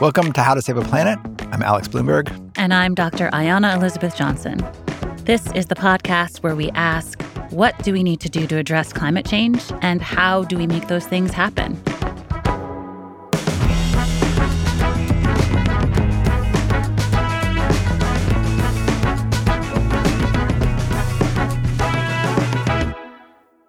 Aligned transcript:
Welcome 0.00 0.32
to 0.32 0.42
How 0.42 0.54
to 0.54 0.60
Save 0.60 0.76
a 0.76 0.82
Planet. 0.82 1.20
I'm 1.52 1.62
Alex 1.62 1.86
Blumberg. 1.86 2.28
And 2.56 2.74
I'm 2.74 2.96
Dr. 2.96 3.30
Ayana 3.30 3.76
Elizabeth 3.76 4.16
Johnson. 4.16 4.58
This 5.18 5.46
is 5.52 5.66
the 5.66 5.76
podcast 5.76 6.38
where 6.38 6.56
we 6.56 6.68
ask 6.72 7.22
what 7.50 7.78
do 7.84 7.92
we 7.92 8.02
need 8.02 8.18
to 8.22 8.28
do 8.28 8.48
to 8.48 8.56
address 8.56 8.92
climate 8.92 9.24
change 9.24 9.62
and 9.82 10.02
how 10.02 10.42
do 10.42 10.58
we 10.58 10.66
make 10.66 10.88
those 10.88 11.06
things 11.06 11.30
happen? 11.30 11.76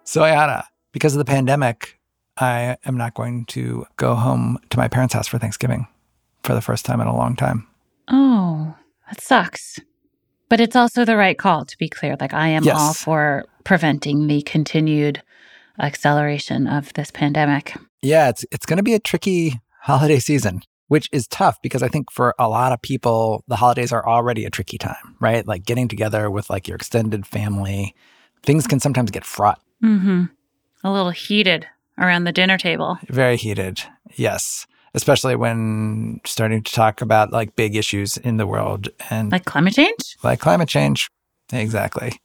So, 0.02 0.22
Ayana, 0.22 0.64
because 0.90 1.14
of 1.14 1.18
the 1.18 1.24
pandemic, 1.24 2.00
I 2.36 2.78
am 2.84 2.96
not 2.96 3.14
going 3.14 3.44
to 3.46 3.86
go 3.94 4.16
home 4.16 4.58
to 4.70 4.76
my 4.76 4.88
parents' 4.88 5.14
house 5.14 5.28
for 5.28 5.38
Thanksgiving 5.38 5.86
for 6.46 6.54
the 6.54 6.62
first 6.62 6.84
time 6.86 7.00
in 7.00 7.06
a 7.06 7.16
long 7.16 7.36
time. 7.36 7.66
Oh, 8.08 8.74
that 9.08 9.20
sucks. 9.20 9.78
But 10.48 10.60
it's 10.60 10.76
also 10.76 11.04
the 11.04 11.16
right 11.16 11.36
call, 11.36 11.64
to 11.64 11.76
be 11.76 11.88
clear. 11.88 12.16
Like, 12.20 12.32
I 12.32 12.48
am 12.48 12.62
Yes. 12.64 12.76
all 12.78 12.94
for 12.94 13.44
preventing 13.64 14.28
the 14.28 14.42
continued 14.42 15.22
acceleration 15.80 16.66
of 16.66 16.92
this 16.94 17.10
pandemic. 17.10 17.74
Yeah, 18.02 18.28
it's 18.28 18.44
it's 18.50 18.66
going 18.66 18.76
to 18.78 18.82
be 18.82 18.94
a 18.94 18.98
tricky 19.00 19.60
holiday 19.82 20.18
season, 20.18 20.62
which 20.88 21.08
is 21.12 21.26
tough 21.26 21.60
because 21.62 21.82
I 21.82 21.88
think 21.88 22.10
for 22.12 22.34
a 22.38 22.48
lot 22.48 22.72
of 22.72 22.80
people 22.82 23.44
the 23.48 23.56
holidays 23.56 23.92
are 23.92 24.06
already 24.06 24.44
a 24.44 24.50
tricky 24.50 24.78
time, 24.78 25.16
right? 25.20 25.46
Like 25.46 25.64
getting 25.64 25.88
together 25.88 26.30
with 26.30 26.48
like 26.50 26.68
your 26.68 26.76
extended 26.76 27.26
family, 27.26 27.94
things 28.42 28.66
can 28.66 28.80
sometimes 28.80 29.10
get 29.10 29.24
fraught, 29.24 29.60
Mm-hmm. 29.82 30.24
A 30.84 30.90
little 30.92 31.10
heated 31.10 31.66
around 31.98 32.24
the 32.24 32.32
dinner 32.32 32.56
table. 32.58 32.98
very 33.08 33.36
heated. 33.36 33.80
Yes, 34.14 34.66
especially 34.96 35.36
when 35.36 36.20
starting 36.24 36.62
to 36.64 36.72
talk 36.72 37.00
about 37.00 37.30
like 37.32 37.54
big 37.54 37.76
issues 37.76 38.16
in 38.16 38.36
the 38.38 38.46
world 38.46 38.88
and 39.10 39.30
Like 39.30 39.44
climate 39.44 39.74
change? 39.74 40.16
like 40.24 40.40
climate 40.40 40.68
change. 40.68 41.08
Exactly. 41.52 42.20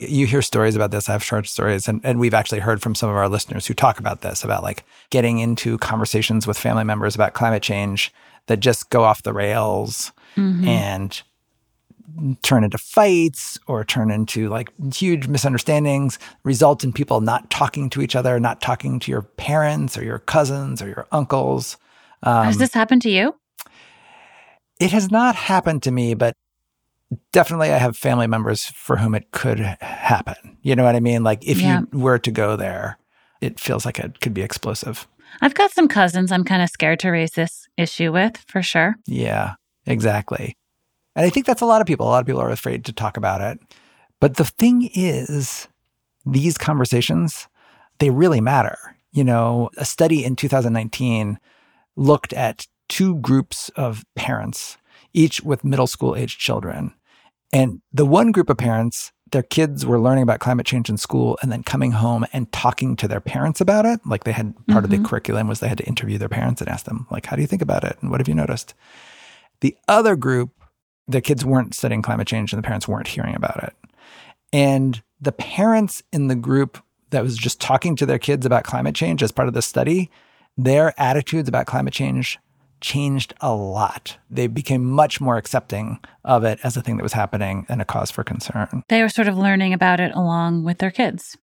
You 0.00 0.26
hear 0.26 0.42
stories 0.42 0.74
about 0.76 0.90
this. 0.90 1.08
I've 1.08 1.26
heard 1.26 1.46
stories, 1.46 1.88
and, 1.88 2.00
and 2.04 2.18
we've 2.18 2.34
actually 2.34 2.58
heard 2.60 2.82
from 2.82 2.94
some 2.94 3.08
of 3.08 3.16
our 3.16 3.28
listeners 3.28 3.66
who 3.66 3.72
talk 3.74 3.98
about 3.98 4.20
this 4.22 4.44
about 4.44 4.62
like 4.62 4.84
getting 5.10 5.38
into 5.38 5.78
conversations 5.78 6.46
with 6.46 6.58
family 6.58 6.84
members 6.84 7.14
about 7.14 7.32
climate 7.32 7.62
change 7.62 8.12
that 8.46 8.60
just 8.60 8.90
go 8.90 9.04
off 9.04 9.22
the 9.22 9.32
rails 9.32 10.12
Mhm. 10.36 10.66
and 10.66 11.22
turn 12.42 12.64
into 12.64 12.78
fights 12.78 13.58
or 13.66 13.84
turn 13.84 14.10
into 14.10 14.48
like 14.48 14.70
huge 14.94 15.28
misunderstandings, 15.28 16.18
result 16.44 16.82
in 16.84 16.92
people 16.92 17.20
not 17.20 17.50
talking 17.50 17.88
to 17.90 18.00
each 18.02 18.14
other, 18.16 18.38
not 18.40 18.60
talking 18.60 18.98
to 19.00 19.10
your 19.10 19.22
parents 19.22 19.96
or 19.98 20.04
your 20.04 20.18
cousins 20.20 20.80
or 20.82 20.88
your 20.88 21.06
uncles. 21.12 21.76
Um, 22.22 22.44
Has 22.46 22.58
this 22.58 22.74
happened 22.74 23.02
to 23.02 23.10
you? 23.10 23.34
it 24.78 24.90
has 24.90 25.10
not 25.10 25.34
happened 25.36 25.82
to 25.84 25.90
me, 25.90 26.12
but 26.14 26.34
definitely 27.32 27.72
I 27.72 27.78
have 27.78 27.96
family 27.96 28.26
members 28.26 28.66
for 28.66 28.96
whom 28.96 29.14
it 29.14 29.30
could 29.30 29.58
happen. 29.58 30.58
You 30.62 30.76
know 30.76 30.84
what 30.84 30.96
I 30.96 31.00
mean? 31.00 31.22
Like 31.24 31.46
if 31.46 31.60
Yeah. 31.62 31.80
you 31.92 31.98
were 31.98 32.18
to 32.18 32.30
go 32.30 32.56
there, 32.56 32.98
it 33.40 33.58
feels 33.58 33.86
like 33.86 33.98
it 33.98 34.20
could 34.20 34.34
be 34.34 34.42
explosive. 34.42 35.06
I've 35.40 35.54
got 35.54 35.70
some 35.72 35.88
cousins 35.88 36.30
I'm 36.30 36.44
kind 36.44 36.62
of 36.62 36.68
scared 36.70 37.00
to 37.00 37.10
raise 37.10 37.32
this 37.32 37.66
issue 37.76 38.12
with, 38.12 38.36
for 38.48 38.62
sure. 38.62 38.96
Yeah, 39.06 39.54
exactly. 39.86 40.56
And 41.14 41.24
I 41.24 41.30
think 41.30 41.46
that's 41.46 41.62
a 41.62 41.66
lot 41.66 41.80
of 41.80 41.86
people. 41.86 42.06
A 42.06 42.10
lot 42.10 42.20
of 42.20 42.26
people 42.26 42.42
are 42.42 42.50
afraid 42.50 42.84
to 42.84 42.92
talk 42.92 43.16
about 43.16 43.40
it. 43.40 43.58
But 44.20 44.36
the 44.36 44.44
thing 44.44 44.90
is, 44.94 45.68
these 46.26 46.58
conversations, 46.58 47.48
they 47.98 48.10
really 48.10 48.40
matter. 48.40 48.76
You 49.12 49.24
know, 49.24 49.70
a 49.78 49.84
study 49.86 50.24
in 50.24 50.36
2019 50.36 51.38
looked 51.96 52.32
at 52.32 52.66
two 52.88 53.16
groups 53.16 53.68
of 53.70 54.04
parents, 54.14 54.76
each 55.12 55.42
with 55.42 55.64
middle 55.64 55.86
school 55.86 56.14
age 56.14 56.38
children. 56.38 56.94
And 57.52 57.80
the 57.92 58.06
one 58.06 58.32
group 58.32 58.50
of 58.50 58.58
parents, 58.58 59.12
their 59.32 59.42
kids 59.42 59.84
were 59.84 59.98
learning 59.98 60.22
about 60.22 60.40
climate 60.40 60.66
change 60.66 60.88
in 60.88 60.96
school 60.96 61.38
and 61.42 61.50
then 61.50 61.62
coming 61.62 61.92
home 61.92 62.26
and 62.32 62.50
talking 62.52 62.96
to 62.96 63.08
their 63.08 63.20
parents 63.20 63.60
about 63.60 63.86
it. 63.86 64.00
Like 64.06 64.24
they 64.24 64.32
had 64.32 64.54
part 64.68 64.84
of 64.84 64.90
the 64.90 64.96
mm-hmm. 64.96 65.06
curriculum 65.06 65.48
was 65.48 65.60
they 65.60 65.68
had 65.68 65.78
to 65.78 65.86
interview 65.86 66.18
their 66.18 66.28
parents 66.28 66.60
and 66.60 66.68
ask 66.68 66.84
them, 66.84 67.06
like, 67.10 67.26
how 67.26 67.36
do 67.36 67.42
you 67.42 67.48
think 67.48 67.62
about 67.62 67.84
it? 67.84 67.96
And 68.00 68.10
what 68.10 68.20
have 68.20 68.28
you 68.28 68.34
noticed? 68.34 68.74
The 69.60 69.76
other 69.88 70.16
group, 70.16 70.50
the 71.08 71.20
kids 71.20 71.44
weren't 71.44 71.74
studying 71.74 72.02
climate 72.02 72.28
change 72.28 72.52
and 72.52 72.62
the 72.62 72.66
parents 72.66 72.86
weren't 72.86 73.08
hearing 73.08 73.34
about 73.34 73.62
it. 73.62 73.74
And 74.52 75.02
the 75.20 75.32
parents 75.32 76.02
in 76.12 76.28
the 76.28 76.36
group 76.36 76.78
that 77.10 77.22
was 77.22 77.36
just 77.36 77.60
talking 77.60 77.96
to 77.96 78.06
their 78.06 78.18
kids 78.18 78.44
about 78.44 78.64
climate 78.64 78.94
change 78.94 79.22
as 79.22 79.32
part 79.32 79.48
of 79.48 79.54
the 79.54 79.62
study, 79.62 80.10
their 80.56 80.98
attitudes 81.00 81.48
about 81.48 81.66
climate 81.66 81.94
change 81.94 82.38
changed 82.80 83.34
a 83.40 83.54
lot. 83.54 84.18
They 84.30 84.46
became 84.46 84.84
much 84.84 85.20
more 85.20 85.36
accepting 85.36 85.98
of 86.24 86.44
it 86.44 86.58
as 86.62 86.76
a 86.76 86.82
thing 86.82 86.96
that 86.96 87.02
was 87.02 87.14
happening 87.14 87.66
and 87.68 87.80
a 87.80 87.84
cause 87.84 88.10
for 88.10 88.22
concern. 88.22 88.82
They 88.88 89.02
were 89.02 89.08
sort 89.08 89.28
of 89.28 89.38
learning 89.38 89.72
about 89.72 90.00
it 90.00 90.14
along 90.14 90.64
with 90.64 90.78
their 90.78 90.90
kids. 90.90 91.36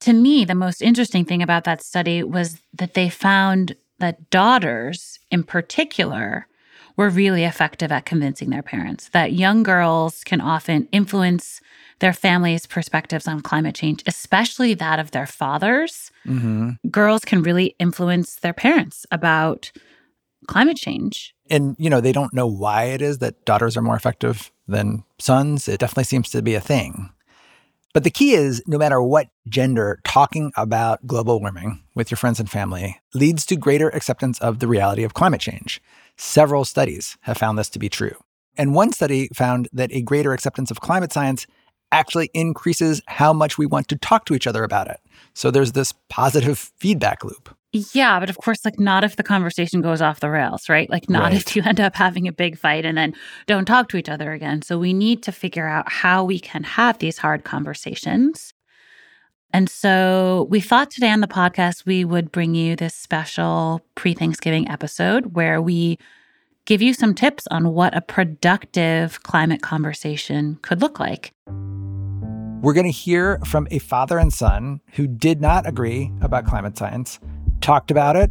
To 0.00 0.12
me, 0.12 0.44
the 0.44 0.54
most 0.54 0.82
interesting 0.82 1.24
thing 1.24 1.42
about 1.42 1.64
that 1.64 1.82
study 1.82 2.22
was 2.22 2.60
that 2.74 2.94
they 2.94 3.08
found 3.08 3.76
that 3.98 4.30
daughters, 4.30 5.20
in 5.30 5.44
particular, 5.44 6.48
were 6.96 7.08
really 7.08 7.44
effective 7.44 7.92
at 7.92 8.04
convincing 8.04 8.50
their 8.50 8.62
parents. 8.62 9.08
That 9.10 9.32
young 9.32 9.62
girls 9.62 10.24
can 10.24 10.40
often 10.40 10.88
influence 10.92 11.60
their 12.02 12.12
families' 12.12 12.66
perspectives 12.66 13.28
on 13.28 13.40
climate 13.40 13.76
change, 13.76 14.02
especially 14.06 14.74
that 14.74 14.98
of 14.98 15.12
their 15.12 15.26
fathers. 15.26 16.10
hmm 16.24 16.70
Girls 16.90 17.24
can 17.24 17.42
really 17.42 17.76
influence 17.78 18.34
their 18.36 18.52
parents 18.52 19.06
about 19.12 19.70
climate 20.48 20.76
change. 20.76 21.34
And, 21.48 21.76
you 21.78 21.88
know, 21.88 22.00
they 22.00 22.12
don't 22.12 22.34
know 22.34 22.46
why 22.46 22.84
it 22.86 23.00
is 23.00 23.18
that 23.18 23.44
daughters 23.44 23.76
are 23.76 23.82
more 23.82 23.94
effective 23.94 24.50
than 24.66 25.04
sons. 25.18 25.68
It 25.68 25.78
definitely 25.78 26.04
seems 26.04 26.28
to 26.30 26.42
be 26.42 26.54
a 26.54 26.60
thing. 26.60 27.10
But 27.94 28.02
the 28.02 28.10
key 28.10 28.32
is 28.32 28.62
no 28.66 28.78
matter 28.78 29.00
what 29.00 29.28
gender, 29.48 30.00
talking 30.04 30.50
about 30.56 31.06
global 31.06 31.40
warming 31.40 31.82
with 31.94 32.10
your 32.10 32.16
friends 32.16 32.40
and 32.40 32.50
family 32.50 33.00
leads 33.14 33.46
to 33.46 33.56
greater 33.56 33.90
acceptance 33.90 34.40
of 34.40 34.58
the 34.58 34.66
reality 34.66 35.04
of 35.04 35.14
climate 35.14 35.40
change. 35.40 35.80
Several 36.16 36.64
studies 36.64 37.16
have 37.22 37.36
found 37.36 37.58
this 37.58 37.68
to 37.70 37.78
be 37.78 37.88
true. 37.88 38.16
And 38.56 38.74
one 38.74 38.92
study 38.92 39.28
found 39.34 39.68
that 39.72 39.92
a 39.92 40.02
greater 40.02 40.32
acceptance 40.32 40.70
of 40.70 40.80
climate 40.80 41.12
science 41.12 41.46
actually 41.92 42.30
increases 42.34 43.00
how 43.06 43.32
much 43.32 43.58
we 43.58 43.66
want 43.66 43.88
to 43.88 43.96
talk 43.96 44.24
to 44.26 44.34
each 44.34 44.46
other 44.46 44.64
about 44.64 44.88
it. 44.88 44.98
So 45.34 45.50
there's 45.50 45.72
this 45.72 45.92
positive 46.08 46.58
feedback 46.78 47.24
loop. 47.24 47.54
Yeah, 47.94 48.20
but 48.20 48.28
of 48.28 48.36
course, 48.36 48.64
like 48.66 48.78
not 48.78 49.02
if 49.02 49.16
the 49.16 49.22
conversation 49.22 49.80
goes 49.80 50.02
off 50.02 50.20
the 50.20 50.28
rails, 50.28 50.68
right? 50.68 50.90
Like 50.90 51.08
not 51.08 51.32
Right. 51.32 51.34
if 51.34 51.56
you 51.56 51.62
end 51.64 51.80
up 51.80 51.94
having 51.94 52.28
a 52.28 52.32
big 52.32 52.58
fight 52.58 52.84
and 52.84 52.98
then 52.98 53.14
don't 53.46 53.64
talk 53.64 53.88
to 53.90 53.96
each 53.96 54.10
other 54.10 54.32
again. 54.32 54.60
So 54.60 54.78
we 54.78 54.92
need 54.92 55.22
to 55.22 55.32
figure 55.32 55.66
out 55.66 55.90
how 55.90 56.22
we 56.24 56.38
can 56.38 56.64
have 56.64 56.98
these 56.98 57.16
hard 57.18 57.44
conversations. 57.44 58.52
And 59.54 59.68
so 59.70 60.46
we 60.50 60.60
thought 60.60 60.90
today 60.90 61.10
on 61.10 61.20
the 61.20 61.26
podcast 61.26 61.86
we 61.86 62.04
would 62.04 62.32
bring 62.32 62.54
you 62.54 62.76
this 62.76 62.94
special 62.94 63.80
pre 63.94 64.12
Thanksgiving 64.14 64.68
episode 64.68 65.34
where 65.34 65.60
we 65.62 65.98
give 66.66 66.82
you 66.82 66.94
some 66.94 67.14
tips 67.14 67.46
on 67.50 67.72
what 67.72 67.96
a 67.96 68.00
productive 68.00 69.22
climate 69.22 69.62
conversation 69.62 70.58
could 70.62 70.80
look 70.80 71.00
like. 71.00 71.32
We're 72.62 72.74
going 72.74 72.86
to 72.86 72.90
hear 72.90 73.38
from 73.44 73.66
a 73.70 73.78
father 73.78 74.18
and 74.18 74.32
son 74.32 74.80
who 74.92 75.06
did 75.06 75.40
not 75.40 75.66
agree 75.66 76.12
about 76.20 76.46
climate 76.46 76.78
science, 76.78 77.18
talked 77.60 77.90
about 77.90 78.14
it, 78.14 78.30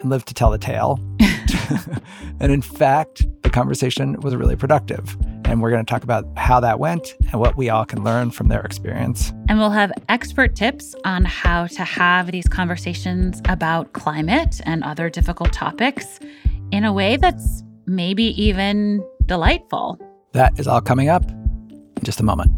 and 0.00 0.08
lived 0.08 0.28
to 0.28 0.34
tell 0.34 0.50
the 0.50 0.58
tale. 0.58 0.98
and 2.40 2.52
in 2.52 2.62
fact, 2.62 3.26
the 3.42 3.50
conversation 3.50 4.18
was 4.20 4.34
really 4.34 4.56
productive. 4.56 5.16
And 5.44 5.60
we're 5.60 5.70
going 5.70 5.84
to 5.84 5.90
talk 5.90 6.04
about 6.04 6.26
how 6.36 6.60
that 6.60 6.78
went 6.78 7.14
and 7.32 7.40
what 7.40 7.56
we 7.56 7.68
all 7.68 7.84
can 7.84 8.04
learn 8.04 8.30
from 8.30 8.48
their 8.48 8.60
experience. 8.60 9.32
And 9.48 9.58
we'll 9.58 9.70
have 9.70 9.92
expert 10.08 10.54
tips 10.54 10.94
on 11.04 11.24
how 11.24 11.66
to 11.66 11.84
have 11.84 12.30
these 12.30 12.46
conversations 12.46 13.42
about 13.48 13.92
climate 13.92 14.60
and 14.64 14.84
other 14.84 15.10
difficult 15.10 15.52
topics 15.52 16.20
in 16.72 16.84
a 16.84 16.92
way 16.92 17.16
that's 17.16 17.62
maybe 17.86 18.24
even 18.40 19.04
delightful. 19.26 19.98
That 20.32 20.58
is 20.58 20.66
all 20.66 20.80
coming 20.80 21.08
up 21.08 21.28
in 21.30 22.02
just 22.04 22.20
a 22.20 22.24
moment. 22.24 22.50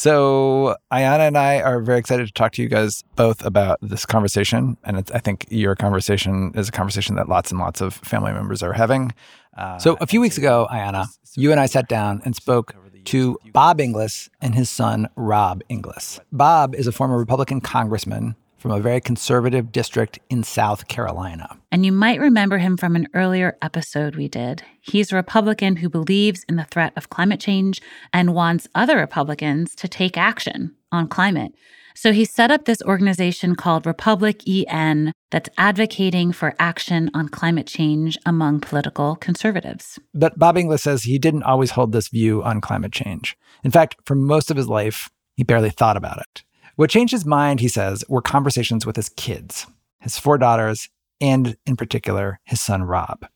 So, 0.00 0.76
Ayana 0.90 1.28
and 1.28 1.36
I 1.36 1.60
are 1.60 1.78
very 1.82 1.98
excited 1.98 2.26
to 2.26 2.32
talk 2.32 2.52
to 2.52 2.62
you 2.62 2.70
guys 2.70 3.04
both 3.16 3.44
about 3.44 3.78
this 3.82 4.06
conversation. 4.06 4.78
And 4.82 4.96
it's, 4.96 5.10
I 5.10 5.18
think 5.18 5.44
your 5.50 5.76
conversation 5.76 6.52
is 6.54 6.70
a 6.70 6.72
conversation 6.72 7.16
that 7.16 7.28
lots 7.28 7.50
and 7.50 7.60
lots 7.60 7.82
of 7.82 7.92
family 7.96 8.32
members 8.32 8.62
are 8.62 8.72
having. 8.72 9.12
Uh, 9.58 9.76
so, 9.76 9.98
a 10.00 10.06
few 10.06 10.22
weeks 10.22 10.38
ago, 10.38 10.66
Ayana, 10.72 11.04
you 11.36 11.50
and 11.50 11.60
I 11.60 11.66
sat 11.66 11.86
down 11.86 12.22
and 12.24 12.34
spoke 12.34 12.74
to 13.04 13.38
Bob 13.52 13.78
Inglis 13.78 14.30
and 14.40 14.54
his 14.54 14.70
son, 14.70 15.06
Rob 15.16 15.62
Inglis. 15.68 16.18
Bob 16.32 16.74
is 16.74 16.86
a 16.86 16.92
former 16.92 17.18
Republican 17.18 17.60
congressman 17.60 18.36
from 18.60 18.72
a 18.72 18.80
very 18.80 19.00
conservative 19.00 19.72
district 19.72 20.18
in 20.28 20.42
South 20.42 20.86
Carolina. 20.86 21.56
And 21.72 21.84
you 21.86 21.92
might 21.92 22.20
remember 22.20 22.58
him 22.58 22.76
from 22.76 22.94
an 22.94 23.08
earlier 23.14 23.56
episode 23.62 24.16
we 24.16 24.28
did. 24.28 24.62
He's 24.80 25.10
a 25.10 25.16
Republican 25.16 25.76
who 25.76 25.88
believes 25.88 26.44
in 26.46 26.56
the 26.56 26.64
threat 26.64 26.92
of 26.94 27.08
climate 27.08 27.40
change 27.40 27.80
and 28.12 28.34
wants 28.34 28.68
other 28.74 28.98
Republicans 28.98 29.74
to 29.76 29.88
take 29.88 30.18
action 30.18 30.76
on 30.92 31.08
climate. 31.08 31.54
So 31.94 32.12
he 32.12 32.24
set 32.24 32.50
up 32.50 32.66
this 32.66 32.82
organization 32.82 33.56
called 33.56 33.84
RepublicEn 33.84 35.12
that's 35.30 35.48
advocating 35.56 36.32
for 36.32 36.54
action 36.58 37.10
on 37.14 37.28
climate 37.28 37.66
change 37.66 38.18
among 38.26 38.60
political 38.60 39.16
conservatives. 39.16 39.98
But 40.14 40.38
Bob 40.38 40.56
Inglis 40.56 40.82
says 40.82 41.02
he 41.02 41.18
didn't 41.18 41.44
always 41.44 41.72
hold 41.72 41.92
this 41.92 42.08
view 42.08 42.42
on 42.42 42.60
climate 42.60 42.92
change. 42.92 43.36
In 43.64 43.70
fact, 43.70 43.96
for 44.04 44.14
most 44.14 44.50
of 44.50 44.56
his 44.56 44.68
life, 44.68 45.10
he 45.36 45.44
barely 45.44 45.70
thought 45.70 45.96
about 45.96 46.18
it. 46.18 46.42
What 46.80 46.88
changed 46.88 47.12
his 47.12 47.26
mind, 47.26 47.60
he 47.60 47.68
says, 47.68 48.06
were 48.08 48.22
conversations 48.22 48.86
with 48.86 48.96
his 48.96 49.10
kids, 49.10 49.66
his 49.98 50.16
four 50.16 50.38
daughters, 50.38 50.88
and 51.20 51.58
in 51.66 51.76
particular, 51.76 52.40
his 52.44 52.58
son 52.62 52.84
Rob. 52.84 53.26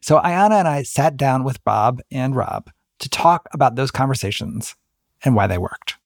So 0.00 0.20
Ayana 0.20 0.60
and 0.60 0.68
I 0.68 0.84
sat 0.84 1.16
down 1.16 1.42
with 1.42 1.64
Bob 1.64 2.00
and 2.12 2.36
Rob 2.36 2.70
to 3.00 3.08
talk 3.08 3.48
about 3.52 3.74
those 3.74 3.90
conversations 3.90 4.76
and 5.24 5.34
why 5.34 5.48
they 5.48 5.58
worked. 5.58 5.96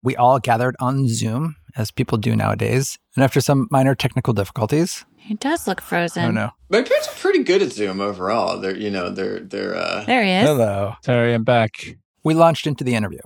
We 0.00 0.14
all 0.14 0.38
gathered 0.38 0.76
on 0.78 1.08
Zoom, 1.08 1.56
as 1.74 1.90
people 1.90 2.18
do 2.18 2.36
nowadays, 2.36 3.00
and 3.16 3.24
after 3.24 3.40
some 3.40 3.66
minor 3.72 3.96
technical 3.96 4.32
difficulties, 4.32 5.04
He 5.16 5.34
does 5.34 5.66
look 5.66 5.80
frozen. 5.80 6.24
oh 6.24 6.30
no, 6.30 6.50
My 6.70 6.82
parents 6.82 7.08
are 7.08 7.18
pretty 7.18 7.42
good 7.42 7.62
at 7.62 7.72
Zoom 7.72 8.00
overall. 8.00 8.60
They're 8.60 8.76
you 8.76 8.92
know 8.92 9.10
they're 9.10 9.40
they're 9.40 9.74
uh, 9.74 10.04
There 10.04 10.22
he 10.22 10.30
is. 10.30 10.46
hello. 10.46 10.94
Terry. 11.02 11.34
I'm 11.34 11.42
back. 11.42 11.96
We 12.22 12.34
launched 12.34 12.68
into 12.68 12.84
the 12.84 12.94
interview 12.94 13.22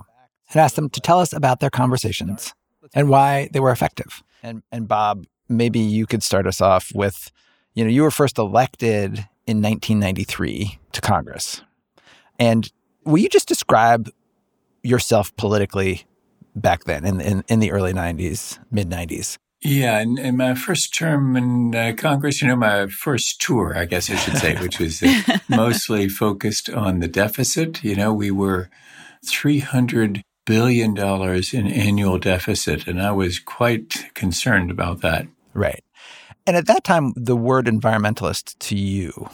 and 0.48 0.62
asked 0.62 0.76
them 0.76 0.88
to 0.88 1.00
tell 1.02 1.20
us 1.20 1.34
about 1.34 1.60
their 1.60 1.68
conversations 1.68 2.54
and 2.94 3.08
why 3.08 3.48
they 3.52 3.60
were 3.60 3.70
effective. 3.70 4.22
And 4.42 4.62
and 4.70 4.88
Bob, 4.88 5.26
maybe 5.48 5.80
you 5.80 6.06
could 6.06 6.22
start 6.22 6.46
us 6.46 6.60
off 6.60 6.92
with, 6.94 7.30
you 7.74 7.84
know, 7.84 7.90
you 7.90 8.02
were 8.02 8.10
first 8.10 8.38
elected 8.38 9.26
in 9.46 9.62
1993 9.62 10.78
to 10.92 11.00
Congress. 11.00 11.62
And 12.38 12.70
will 13.04 13.18
you 13.18 13.28
just 13.28 13.48
describe 13.48 14.10
yourself 14.82 15.34
politically 15.36 16.06
back 16.54 16.84
then 16.84 17.04
in 17.04 17.20
in, 17.20 17.44
in 17.48 17.60
the 17.60 17.72
early 17.72 17.92
90s, 17.92 18.58
mid 18.70 18.90
90s? 18.90 19.38
Yeah, 19.62 20.00
in, 20.00 20.18
in 20.18 20.36
my 20.36 20.54
first 20.54 20.94
term 20.94 21.36
in 21.36 21.74
uh, 21.74 21.92
Congress, 21.96 22.42
you 22.42 22.48
know, 22.48 22.56
my 22.56 22.86
first 22.86 23.40
tour, 23.40 23.76
I 23.76 23.86
guess 23.86 24.10
I 24.10 24.16
should 24.16 24.36
say, 24.36 24.54
which 24.60 24.78
was 24.78 25.02
uh, 25.02 25.38
mostly 25.48 26.08
focused 26.08 26.68
on 26.68 27.00
the 27.00 27.08
deficit. 27.08 27.82
You 27.82 27.96
know, 27.96 28.12
we 28.12 28.30
were 28.30 28.68
$300 29.24 30.22
billion 30.46 30.94
dollars 30.94 31.52
in 31.52 31.66
annual 31.66 32.18
deficit, 32.18 32.86
and 32.86 33.02
I 33.02 33.12
was 33.12 33.38
quite 33.38 34.06
concerned 34.14 34.70
about 34.70 35.02
that. 35.02 35.26
Right. 35.52 35.84
And 36.46 36.56
at 36.56 36.66
that 36.66 36.84
time, 36.84 37.12
the 37.16 37.36
word 37.36 37.66
environmentalist 37.66 38.56
to 38.60 38.76
you, 38.76 39.28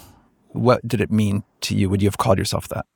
what 0.49 0.87
did 0.87 1.01
it 1.01 1.13
mean 1.13 1.45
to 1.61 1.77
you? 1.77 1.89
Would 1.89 2.03
you 2.03 2.09
have 2.09 2.19
called 2.19 2.39
yourself 2.39 2.67
that? 2.69 2.87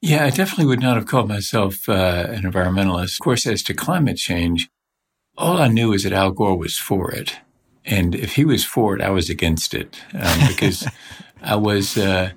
Yeah, 0.00 0.24
I 0.24 0.30
definitely 0.30 0.66
would 0.66 0.80
not 0.80 0.96
have 0.96 1.06
called 1.06 1.28
myself 1.28 1.88
uh, 1.88 2.26
an 2.28 2.42
environmentalist. 2.42 3.14
Of 3.14 3.24
course, 3.24 3.46
as 3.46 3.62
to 3.64 3.74
climate 3.74 4.16
change, 4.16 4.68
all 5.36 5.58
I 5.58 5.68
knew 5.68 5.92
is 5.92 6.04
that 6.04 6.12
Al 6.12 6.30
Gore 6.30 6.56
was 6.56 6.78
for 6.78 7.10
it. 7.10 7.36
And 7.84 8.14
if 8.14 8.34
he 8.34 8.44
was 8.44 8.64
for 8.64 8.94
it, 8.94 9.02
I 9.02 9.10
was 9.10 9.28
against 9.28 9.74
it 9.74 10.00
um, 10.14 10.48
because 10.48 10.86
I 11.42 11.56
was 11.56 11.98
uh, 11.98 12.30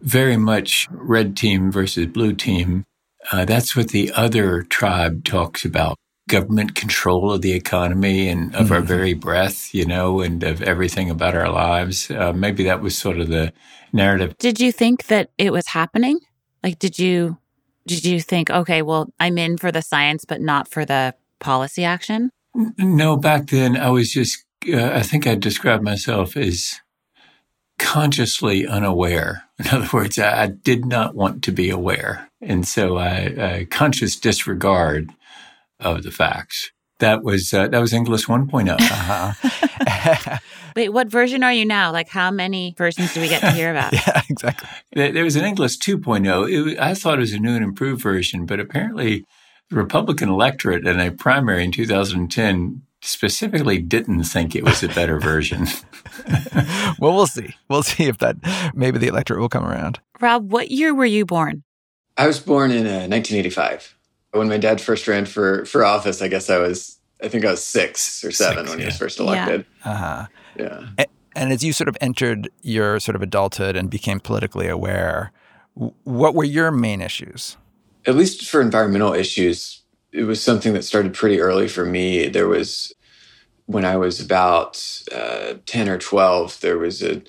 very 0.00 0.36
much 0.36 0.86
red 0.90 1.36
team 1.36 1.72
versus 1.72 2.06
blue 2.06 2.34
team. 2.34 2.84
Uh, 3.30 3.44
that's 3.44 3.76
what 3.76 3.88
the 3.88 4.12
other 4.12 4.62
tribe 4.62 5.24
talks 5.24 5.64
about 5.64 5.96
government 6.28 6.74
control 6.74 7.32
of 7.32 7.42
the 7.42 7.52
economy 7.52 8.28
and 8.28 8.54
of 8.54 8.70
our 8.70 8.82
very 8.82 9.14
breath, 9.14 9.74
you 9.74 9.84
know, 9.84 10.20
and 10.20 10.44
of 10.44 10.62
everything 10.62 11.10
about 11.10 11.34
our 11.34 11.50
lives. 11.50 12.10
Uh, 12.10 12.32
maybe 12.32 12.64
that 12.64 12.82
was 12.82 12.96
sort 12.96 13.18
of 13.18 13.28
the 13.28 13.52
narrative. 13.92 14.36
Did 14.38 14.60
you 14.60 14.70
think 14.70 15.06
that 15.06 15.30
it 15.38 15.52
was 15.52 15.68
happening? 15.68 16.20
Like, 16.62 16.78
did 16.78 16.98
you 16.98 17.38
did 17.86 18.04
you 18.04 18.20
think, 18.20 18.50
okay, 18.50 18.82
well, 18.82 19.08
I'm 19.18 19.38
in 19.38 19.56
for 19.56 19.72
the 19.72 19.80
science, 19.80 20.26
but 20.26 20.42
not 20.42 20.68
for 20.68 20.84
the 20.84 21.14
policy 21.40 21.84
action? 21.84 22.30
No, 22.76 23.16
back 23.16 23.46
then 23.46 23.78
I 23.78 23.88
was 23.88 24.12
just, 24.12 24.44
uh, 24.70 24.90
I 24.90 25.02
think 25.02 25.26
I 25.26 25.34
described 25.34 25.82
myself 25.82 26.36
as 26.36 26.80
consciously 27.78 28.66
unaware. 28.66 29.44
In 29.58 29.68
other 29.72 29.88
words, 29.92 30.18
I, 30.18 30.44
I 30.44 30.46
did 30.48 30.84
not 30.84 31.14
want 31.14 31.42
to 31.44 31.52
be 31.52 31.70
aware. 31.70 32.28
And 32.40 32.66
so 32.66 32.96
I, 32.98 33.34
I 33.38 33.66
conscious 33.70 34.16
disregard 34.16 35.10
of 35.80 36.02
the 36.02 36.10
facts. 36.10 36.70
That 37.00 37.22
was, 37.22 37.54
uh, 37.54 37.68
that 37.68 37.78
was 37.78 37.92
Inglis 37.92 38.26
1.0. 38.26 38.70
Uh-huh. 38.80 40.38
Wait, 40.76 40.88
what 40.88 41.08
version 41.08 41.44
are 41.44 41.52
you 41.52 41.64
now? 41.64 41.92
Like, 41.92 42.08
how 42.08 42.30
many 42.30 42.74
versions 42.76 43.14
do 43.14 43.20
we 43.20 43.28
get 43.28 43.40
to 43.40 43.52
hear 43.52 43.70
about? 43.70 43.92
yeah, 44.06 44.22
exactly. 44.28 44.68
There 44.92 45.12
there 45.12 45.24
was 45.24 45.36
an 45.36 45.44
Inglis 45.44 45.76
2.0. 45.76 46.50
It, 46.50 46.62
wa- 46.62 46.84
I 46.84 46.94
thought 46.94 47.18
it 47.18 47.20
was 47.20 47.32
a 47.32 47.38
new 47.38 47.54
and 47.54 47.64
improved 47.64 48.02
version, 48.02 48.46
but 48.46 48.60
apparently 48.60 49.24
the 49.70 49.76
Republican 49.76 50.28
electorate 50.28 50.86
in 50.86 50.98
a 50.98 51.10
primary 51.10 51.64
in 51.64 51.72
2010 51.72 52.82
specifically 53.00 53.78
didn't 53.78 54.24
think 54.24 54.54
it 54.56 54.64
was 54.64 54.82
a 54.82 54.88
better 54.88 55.18
version. 55.32 55.66
well, 56.98 57.14
we'll 57.14 57.26
see. 57.26 57.54
We'll 57.68 57.82
see 57.82 58.04
if 58.04 58.18
that 58.18 58.36
maybe 58.74 58.98
the 58.98 59.08
electorate 59.08 59.40
will 59.40 59.48
come 59.48 59.64
around. 59.64 60.00
Rob, 60.20 60.50
what 60.50 60.70
year 60.70 60.94
were 60.94 61.04
you 61.04 61.24
born? 61.24 61.62
I 62.16 62.26
was 62.26 62.40
born 62.40 62.70
in 62.70 62.86
uh, 62.86 63.06
1985. 63.06 63.96
When 64.32 64.48
my 64.48 64.58
dad 64.58 64.80
first 64.80 65.06
ran 65.08 65.24
for 65.24 65.64
for 65.64 65.84
office, 65.84 66.20
I 66.20 66.28
guess 66.28 66.50
I 66.50 66.58
was 66.58 66.98
I 67.22 67.28
think 67.28 67.44
I 67.44 67.50
was 67.50 67.62
six 67.62 68.22
or 68.24 68.30
seven 68.30 68.64
Six, 68.66 68.70
when 68.70 68.78
he 68.80 68.84
was 68.84 68.94
yeah. 68.94 68.98
first 68.98 69.18
Yeah. 69.18 69.24
elected. 69.26 69.66
Uh-huh. 69.84 70.26
Yeah. 70.56 70.88
And 71.34 71.52
as 71.52 71.62
you 71.62 71.72
sort 71.72 71.88
of 71.88 71.96
entered 72.00 72.48
your 72.62 72.98
sort 73.00 73.14
of 73.16 73.22
adulthood 73.22 73.76
and 73.76 73.88
became 73.88 74.18
politically 74.18 74.66
aware, 74.68 75.30
what 76.02 76.34
were 76.34 76.44
your 76.44 76.70
main 76.72 77.00
issues? 77.00 77.56
At 78.06 78.16
least 78.16 78.48
for 78.48 78.60
environmental 78.60 79.12
issues, 79.14 79.77
it 80.12 80.24
was 80.24 80.42
something 80.42 80.72
that 80.72 80.84
started 80.84 81.14
pretty 81.14 81.40
early 81.40 81.68
for 81.68 81.84
me. 81.84 82.28
There 82.28 82.48
was 82.48 82.92
when 83.66 83.84
I 83.84 83.96
was 83.96 84.18
about 84.18 84.82
uh, 85.14 85.54
10 85.66 85.90
or 85.90 85.98
12, 85.98 86.60
there 86.60 86.78
was 86.78 87.02
a 87.02 87.22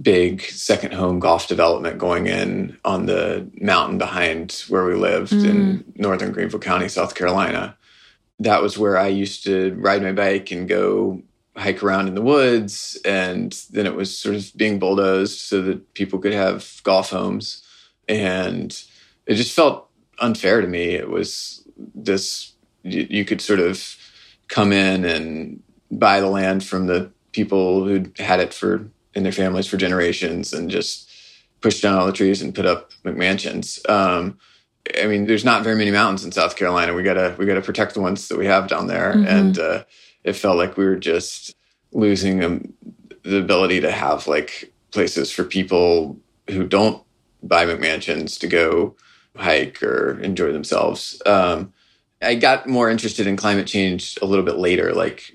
big 0.00 0.42
second 0.42 0.92
home 0.92 1.18
golf 1.18 1.48
development 1.48 1.98
going 1.98 2.26
in 2.26 2.76
on 2.84 3.06
the 3.06 3.50
mountain 3.60 3.98
behind 3.98 4.64
where 4.68 4.84
we 4.84 4.94
lived 4.94 5.32
in 5.32 5.84
northern 5.96 6.30
Greenville 6.30 6.60
County, 6.60 6.88
South 6.88 7.14
Carolina. 7.14 7.76
That 8.38 8.62
was 8.62 8.78
where 8.78 8.98
I 8.98 9.08
used 9.08 9.44
to 9.44 9.74
ride 9.74 10.02
my 10.02 10.12
bike 10.12 10.50
and 10.50 10.68
go 10.68 11.22
hike 11.56 11.82
around 11.82 12.06
in 12.06 12.14
the 12.14 12.22
woods. 12.22 12.98
And 13.04 13.52
then 13.70 13.86
it 13.86 13.94
was 13.94 14.16
sort 14.16 14.36
of 14.36 14.52
being 14.56 14.78
bulldozed 14.78 15.38
so 15.38 15.62
that 15.62 15.94
people 15.94 16.18
could 16.18 16.34
have 16.34 16.80
golf 16.84 17.10
homes. 17.10 17.62
And 18.08 18.80
it 19.26 19.34
just 19.34 19.54
felt 19.54 19.88
unfair 20.20 20.60
to 20.60 20.66
me. 20.66 20.90
It 20.90 21.10
was 21.10 21.57
this, 21.94 22.52
you, 22.82 23.06
you 23.08 23.24
could 23.24 23.40
sort 23.40 23.60
of 23.60 23.96
come 24.48 24.72
in 24.72 25.04
and 25.04 25.62
buy 25.90 26.20
the 26.20 26.28
land 26.28 26.64
from 26.64 26.86
the 26.86 27.10
people 27.32 27.84
who'd 27.84 28.16
had 28.18 28.40
it 28.40 28.52
for 28.52 28.88
in 29.14 29.22
their 29.22 29.32
families 29.32 29.66
for 29.66 29.76
generations 29.76 30.52
and 30.52 30.70
just 30.70 31.10
push 31.60 31.80
down 31.80 31.98
all 31.98 32.06
the 32.06 32.12
trees 32.12 32.40
and 32.42 32.54
put 32.54 32.66
up 32.66 32.92
McMansions. 33.04 33.78
Um, 33.90 34.38
I 35.02 35.06
mean, 35.06 35.26
there's 35.26 35.44
not 35.44 35.64
very 35.64 35.76
many 35.76 35.90
mountains 35.90 36.24
in 36.24 36.32
South 36.32 36.56
Carolina. 36.56 36.94
We 36.94 37.02
gotta 37.02 37.34
we 37.38 37.46
gotta 37.46 37.60
protect 37.60 37.94
the 37.94 38.00
ones 38.00 38.28
that 38.28 38.38
we 38.38 38.46
have 38.46 38.68
down 38.68 38.86
there, 38.86 39.12
Mhm. 39.14 39.26
and 39.26 39.58
uh, 39.58 39.84
it 40.24 40.32
felt 40.34 40.56
like 40.56 40.76
we 40.76 40.84
were 40.84 40.96
just 40.96 41.54
losing 41.92 42.42
um, 42.44 42.72
the 43.22 43.38
ability 43.38 43.80
to 43.80 43.90
have 43.90 44.26
like 44.26 44.72
places 44.90 45.30
for 45.30 45.44
people 45.44 46.18
who 46.48 46.66
don't 46.66 47.02
buy 47.42 47.66
McMansions 47.66 48.38
to 48.40 48.46
go 48.46 48.96
hike 49.38 49.82
or 49.82 50.20
enjoy 50.20 50.52
themselves. 50.52 51.20
Um, 51.26 51.72
I 52.20 52.34
got 52.34 52.66
more 52.66 52.90
interested 52.90 53.26
in 53.26 53.36
climate 53.36 53.66
change 53.68 54.18
a 54.20 54.26
little 54.26 54.44
bit 54.44 54.56
later, 54.56 54.92
like 54.92 55.32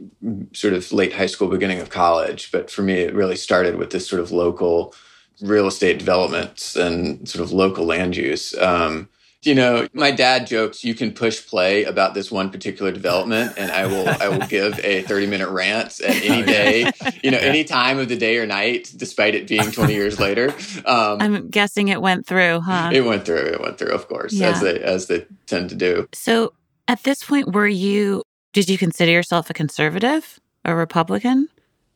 sort 0.52 0.74
of 0.74 0.92
late 0.92 1.14
high 1.14 1.28
school, 1.28 1.48
beginning 1.48 1.80
of 1.80 1.90
college. 1.90 2.52
But 2.52 2.70
for 2.70 2.82
me, 2.82 2.96
it 2.96 3.14
really 3.14 3.38
started 3.38 3.78
with 3.78 3.92
this 3.92 4.08
sort 4.08 4.22
of 4.22 4.32
local 4.32 4.94
real 5.42 5.68
estate 5.68 5.98
developments 5.98 6.76
and 6.76 7.28
sort 7.28 7.44
of 7.44 7.52
local 7.52 7.86
land 7.86 8.18
use. 8.18 8.56
Um, 8.58 9.10
you 9.46 9.56
know, 9.56 9.88
my 9.94 10.12
dad 10.12 10.48
jokes, 10.48 10.84
"You 10.84 10.94
can 10.96 11.12
push 11.12 11.46
play 11.46 11.84
about 11.84 12.14
this 12.14 12.32
one 12.32 12.50
particular 12.50 12.92
development, 12.92 13.54
and 13.58 13.72
I 13.72 13.86
will, 13.88 14.08
I 14.08 14.28
will 14.30 14.48
give 14.48 14.80
a 14.84 15.02
thirty-minute 15.04 15.50
rant 15.50 16.00
at 16.02 16.16
any 16.24 16.44
day, 16.44 16.92
you 17.24 17.32
know, 17.32 17.38
any 17.38 17.64
time 17.64 18.00
of 18.00 18.10
the 18.10 18.16
day 18.18 18.38
or 18.38 18.46
night, 18.46 18.92
despite 18.96 19.36
it 19.36 19.48
being 19.48 19.72
twenty 19.72 19.94
years 19.94 20.20
later." 20.20 20.54
Um, 20.86 21.22
I'm 21.22 21.50
guessing 21.50 21.90
it 21.90 22.02
went 22.02 22.26
through, 22.26 22.62
huh? 22.62 22.92
it 22.94 23.02
went 23.02 23.26
through. 23.26 23.46
It 23.54 23.62
went 23.62 23.78
through, 23.78 23.92
of 23.94 24.08
course, 24.08 24.34
Yeah. 24.34 24.50
as 24.52 24.62
they 24.62 24.80
as 24.80 25.08
they 25.08 25.26
tend 25.48 25.70
to 25.70 25.76
do. 25.76 26.08
so 26.14 26.54
at 26.88 27.04
this 27.04 27.24
point, 27.24 27.54
were 27.54 27.68
you, 27.68 28.24
did 28.52 28.70
you 28.70 28.78
consider 28.78 29.12
yourself 29.12 29.50
a 29.50 29.54
conservative, 29.54 30.40
a 30.66 30.76
Republican? 30.76 31.48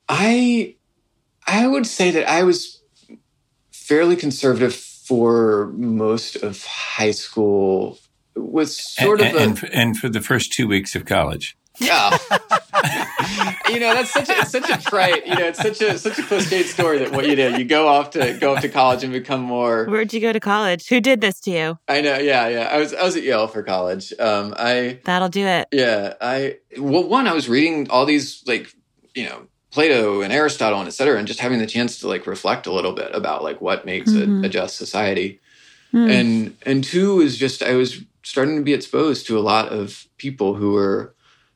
I 0.10 0.75
I 1.46 1.68
would 1.68 1.86
say 1.88 2.12
that 2.12 2.30
I 2.30 2.44
was 2.44 2.82
fairly 3.72 4.16
conservative 4.16 4.74
for 5.07 5.71
most 5.75 6.35
of 6.37 6.63
high 6.65 7.11
school. 7.11 7.97
With 8.35 8.69
sort 8.69 9.21
and, 9.21 9.35
of 9.35 9.41
a 9.41 9.43
and, 9.43 9.73
and 9.73 9.97
for 9.97 10.09
the 10.09 10.21
first 10.21 10.53
two 10.53 10.67
weeks 10.67 10.95
of 10.95 11.05
college. 11.05 11.57
yeah. 11.79 12.17
you 13.69 13.79
know, 13.79 13.93
that's 13.93 14.11
such 14.11 14.29
a, 14.29 14.33
it's 14.33 14.51
such 14.51 14.69
a 14.69 14.81
trite, 14.81 15.25
you 15.25 15.35
know, 15.35 15.45
it's 15.45 15.59
such 15.59 15.81
a 15.81 15.97
such 15.97 16.19
a 16.19 16.21
cliched 16.21 16.65
story 16.65 16.99
that 16.99 17.11
what 17.11 17.27
you 17.27 17.35
do, 17.35 17.57
you 17.57 17.65
go 17.65 17.87
off 17.87 18.11
to 18.11 18.33
go 18.39 18.53
off 18.53 18.61
to 18.61 18.69
college 18.69 19.03
and 19.03 19.11
become 19.11 19.41
more. 19.41 19.85
Where'd 19.85 20.13
you 20.13 20.19
go 20.19 20.31
to 20.31 20.39
college? 20.39 20.87
Who 20.89 20.99
did 21.01 21.21
this 21.21 21.39
to 21.41 21.51
you? 21.51 21.79
I 21.87 22.01
know, 22.01 22.17
yeah, 22.17 22.47
yeah. 22.47 22.69
I 22.71 22.77
was 22.77 22.93
I 22.93 23.03
was 23.03 23.15
at 23.15 23.23
Yale 23.23 23.47
for 23.47 23.63
college. 23.63 24.13
Um, 24.19 24.53
I 24.57 24.99
that'll 25.05 25.29
do 25.29 25.45
it. 25.45 25.67
Yeah, 25.71 26.13
I 26.21 26.57
well, 26.77 27.07
one 27.07 27.27
I 27.27 27.33
was 27.33 27.49
reading 27.49 27.89
all 27.89 28.05
these 28.05 28.43
like 28.45 28.73
you 29.15 29.25
know 29.25 29.47
Plato 29.71 30.21
and 30.21 30.31
Aristotle 30.31 30.79
and 30.79 30.88
et 30.88 30.91
cetera, 30.91 31.17
and 31.17 31.27
just 31.27 31.39
having 31.39 31.59
the 31.59 31.67
chance 31.67 32.00
to 32.00 32.07
like 32.07 32.25
reflect 32.25 32.67
a 32.67 32.71
little 32.71 32.93
bit 32.93 33.13
about 33.13 33.43
like 33.43 33.62
what 33.62 33.86
makes 33.86 34.12
mm-hmm. 34.12 34.43
a, 34.43 34.47
a, 34.47 34.50
just 34.50 34.77
society. 34.77 35.39
Mm. 35.93 36.12
And 36.12 36.57
and 36.65 36.83
two 36.83 37.19
is 37.19 37.38
just 37.38 37.62
I 37.62 37.75
was 37.75 38.01
starting 38.24 38.55
to 38.57 38.63
be 38.63 38.74
exposed 38.74 39.27
to 39.27 39.38
a 39.38 39.41
lot 39.41 39.69
of 39.69 40.05
people 40.17 40.55
who 40.55 40.71
were 40.71 41.13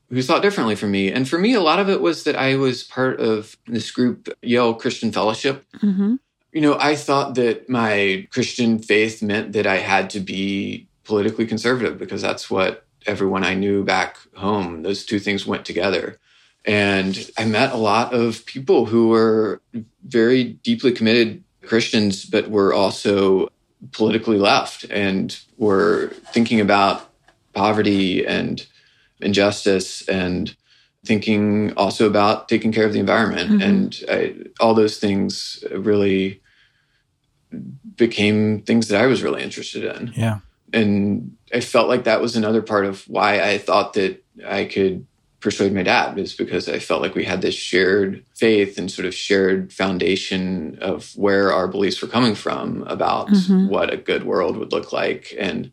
who 0.10 0.22
thought 0.22 0.42
differently 0.42 0.76
from 0.76 0.92
me. 0.92 1.12
And 1.12 1.28
for 1.28 1.40
me, 1.40 1.54
a 1.54 1.62
lot 1.62 1.80
of 1.80 1.90
it 1.90 2.02
was 2.02 2.26
that 2.26 2.36
I 2.36 2.56
was 2.56 2.84
part 2.84 3.20
of 3.20 3.56
this 3.66 3.92
group, 3.92 4.28
Yale 4.42 4.74
Christian 4.74 5.12
Fellowship. 5.12 5.66
Mm-hmm. 5.78 6.16
You 6.52 6.62
know, 6.62 6.78
I 6.78 6.96
thought 6.96 7.36
that 7.36 7.70
my 7.70 8.28
Christian 8.30 8.80
faith 8.80 9.24
meant 9.24 9.54
that 9.54 9.66
I 9.66 9.78
had 9.78 10.10
to 10.12 10.20
be 10.20 10.88
politically 11.06 11.46
conservative 11.46 11.98
because 11.98 12.22
that's 12.22 12.52
what 12.52 12.86
everyone 13.06 13.44
I 13.44 13.54
knew 13.54 13.84
back 13.84 14.18
home, 14.36 14.84
those 14.84 15.06
two 15.06 15.20
things 15.20 15.46
went 15.46 15.66
together. 15.66 16.20
And 16.66 17.30
I 17.38 17.46
met 17.46 17.74
a 17.74 17.78
lot 17.78 18.14
of 18.14 18.46
people 18.46 18.86
who 18.86 19.10
were 19.10 19.62
very 20.06 20.44
deeply 20.44 20.92
committed 20.92 21.44
Christians, 21.64 22.26
but 22.26 22.50
were 22.50 22.74
also 22.74 23.50
politically 23.92 24.38
left 24.38 24.84
and 24.92 25.38
were 25.58 26.10
thinking 26.34 26.60
about 26.60 27.10
poverty 27.54 28.26
and 28.26 28.66
injustice 29.22 30.08
and 30.08 30.56
thinking 31.04 31.74
also 31.74 32.06
about 32.06 32.48
taking 32.48 32.72
care 32.72 32.86
of 32.86 32.94
the 32.94 33.00
environment. 33.00 33.50
Mm-hmm. 33.50 33.62
And 33.62 34.04
I, 34.10 34.36
all 34.60 34.74
those 34.74 34.98
things 34.98 35.64
really 35.72 36.42
became 37.96 38.62
things 38.62 38.88
that 38.90 39.02
I 39.02 39.08
was 39.08 39.24
really 39.24 39.42
interested 39.42 39.84
in. 39.84 40.14
Yeah. 40.16 40.40
And 40.74 41.36
I 41.54 41.60
felt 41.60 41.90
like 41.90 42.04
that 42.06 42.22
was 42.22 42.36
another 42.36 42.62
part 42.62 42.86
of 42.86 43.04
why 43.08 43.42
I 43.42 43.58
thought 43.58 43.94
that 43.94 44.24
I 44.46 44.66
could 44.66 45.06
persuade 45.42 45.74
my 45.74 45.84
dad 45.84 46.18
is 46.18 46.34
because 46.34 46.70
I 46.70 46.80
felt 46.80 47.02
like 47.02 47.16
we 47.16 47.26
had 47.26 47.42
this 47.42 47.56
shared 47.56 48.24
faith 48.36 48.78
and 48.78 48.90
sort 48.90 49.08
of 49.08 49.14
shared 49.14 49.74
foundation 49.74 50.78
of 50.80 51.12
where 51.16 51.52
our 51.52 51.68
beliefs 51.68 52.02
were 52.02 52.08
coming 52.08 52.36
from 52.36 52.84
about 52.84 53.28
mm-hmm. 53.28 53.68
what 53.68 53.92
a 53.92 53.98
good 53.98 54.24
world 54.24 54.56
would 54.56 54.72
look 54.72 54.94
like 54.94 55.34
and 55.38 55.72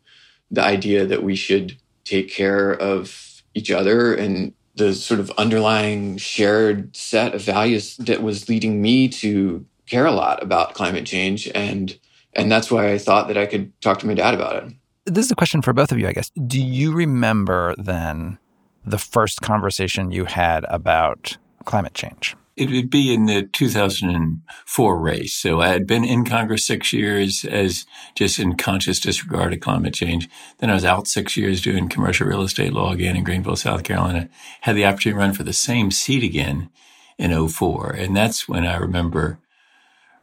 the 0.51 0.63
idea 0.63 1.05
that 1.05 1.23
we 1.23 1.35
should 1.35 1.77
take 2.03 2.31
care 2.31 2.71
of 2.71 3.43
each 3.53 3.69
other 3.69 4.13
and 4.13 4.53
the 4.75 4.93
sort 4.93 5.19
of 5.19 5.31
underlying 5.37 6.17
shared 6.17 6.95
set 6.95 7.35
of 7.35 7.41
values 7.41 7.95
that 7.97 8.23
was 8.23 8.49
leading 8.49 8.81
me 8.81 9.07
to 9.07 9.65
care 9.85 10.05
a 10.05 10.11
lot 10.11 10.41
about 10.41 10.73
climate 10.73 11.05
change 11.05 11.49
and 11.53 11.99
and 12.33 12.51
that's 12.51 12.71
why 12.71 12.91
I 12.91 12.97
thought 12.97 13.27
that 13.27 13.37
I 13.37 13.45
could 13.45 13.79
talk 13.81 13.99
to 13.99 14.07
my 14.07 14.13
dad 14.13 14.35
about 14.35 14.55
it. 14.63 14.73
This 15.05 15.25
is 15.25 15.31
a 15.31 15.35
question 15.35 15.63
for 15.63 15.73
both 15.73 15.91
of 15.91 15.97
you, 15.97 16.07
I 16.07 16.13
guess. 16.13 16.29
Do 16.29 16.61
you 16.61 16.93
remember 16.93 17.73
then 17.79 18.37
the 18.85 18.97
first 18.97 19.41
conversation 19.41 20.11
you 20.11 20.25
had 20.25 20.65
about 20.69 21.37
climate 21.65 21.93
change? 21.93 22.35
It 22.55 22.71
would 22.71 22.89
be 22.89 23.13
in 23.13 23.25
the 23.25 23.43
2004 23.43 24.99
race. 24.99 25.33
So 25.33 25.61
I 25.61 25.69
had 25.69 25.87
been 25.87 26.03
in 26.03 26.25
Congress 26.25 26.65
six 26.65 26.91
years 26.91 27.45
as 27.45 27.85
just 28.15 28.37
in 28.37 28.57
conscious 28.57 28.99
disregard 28.99 29.53
of 29.53 29.61
climate 29.61 29.93
change. 29.93 30.29
Then 30.57 30.69
I 30.69 30.73
was 30.73 30.83
out 30.83 31.07
six 31.07 31.37
years 31.37 31.61
doing 31.61 31.87
commercial 31.87 32.27
real 32.27 32.41
estate 32.41 32.73
law 32.73 32.91
again 32.91 33.15
in 33.15 33.23
Greenville, 33.23 33.55
South 33.55 33.83
Carolina. 33.83 34.27
Had 34.61 34.75
the 34.75 34.85
opportunity 34.85 35.17
to 35.17 35.25
run 35.25 35.33
for 35.33 35.43
the 35.43 35.53
same 35.53 35.89
seat 35.89 36.21
again 36.21 36.69
in 37.17 37.47
04. 37.47 37.91
And 37.91 38.15
that's 38.15 38.49
when 38.49 38.65
I 38.65 38.75
remember 38.75 39.39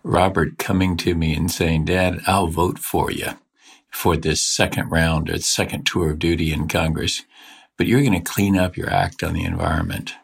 Robert 0.02 0.58
coming 0.58 0.96
to 0.98 1.14
me 1.14 1.34
and 1.34 1.50
saying, 1.50 1.86
Dad, 1.86 2.20
I'll 2.26 2.48
vote 2.48 2.78
for 2.78 3.10
you 3.10 3.30
for 3.90 4.14
this 4.14 4.42
second 4.42 4.90
round 4.90 5.30
or 5.30 5.38
second 5.38 5.86
tour 5.86 6.10
of 6.10 6.18
duty 6.18 6.52
in 6.52 6.68
Congress 6.68 7.22
but 7.76 7.86
you're 7.86 8.02
going 8.02 8.12
to 8.12 8.20
clean 8.20 8.56
up 8.56 8.76
your 8.76 8.90
act 8.90 9.22
on 9.22 9.32
the 9.32 9.44
environment. 9.44 10.14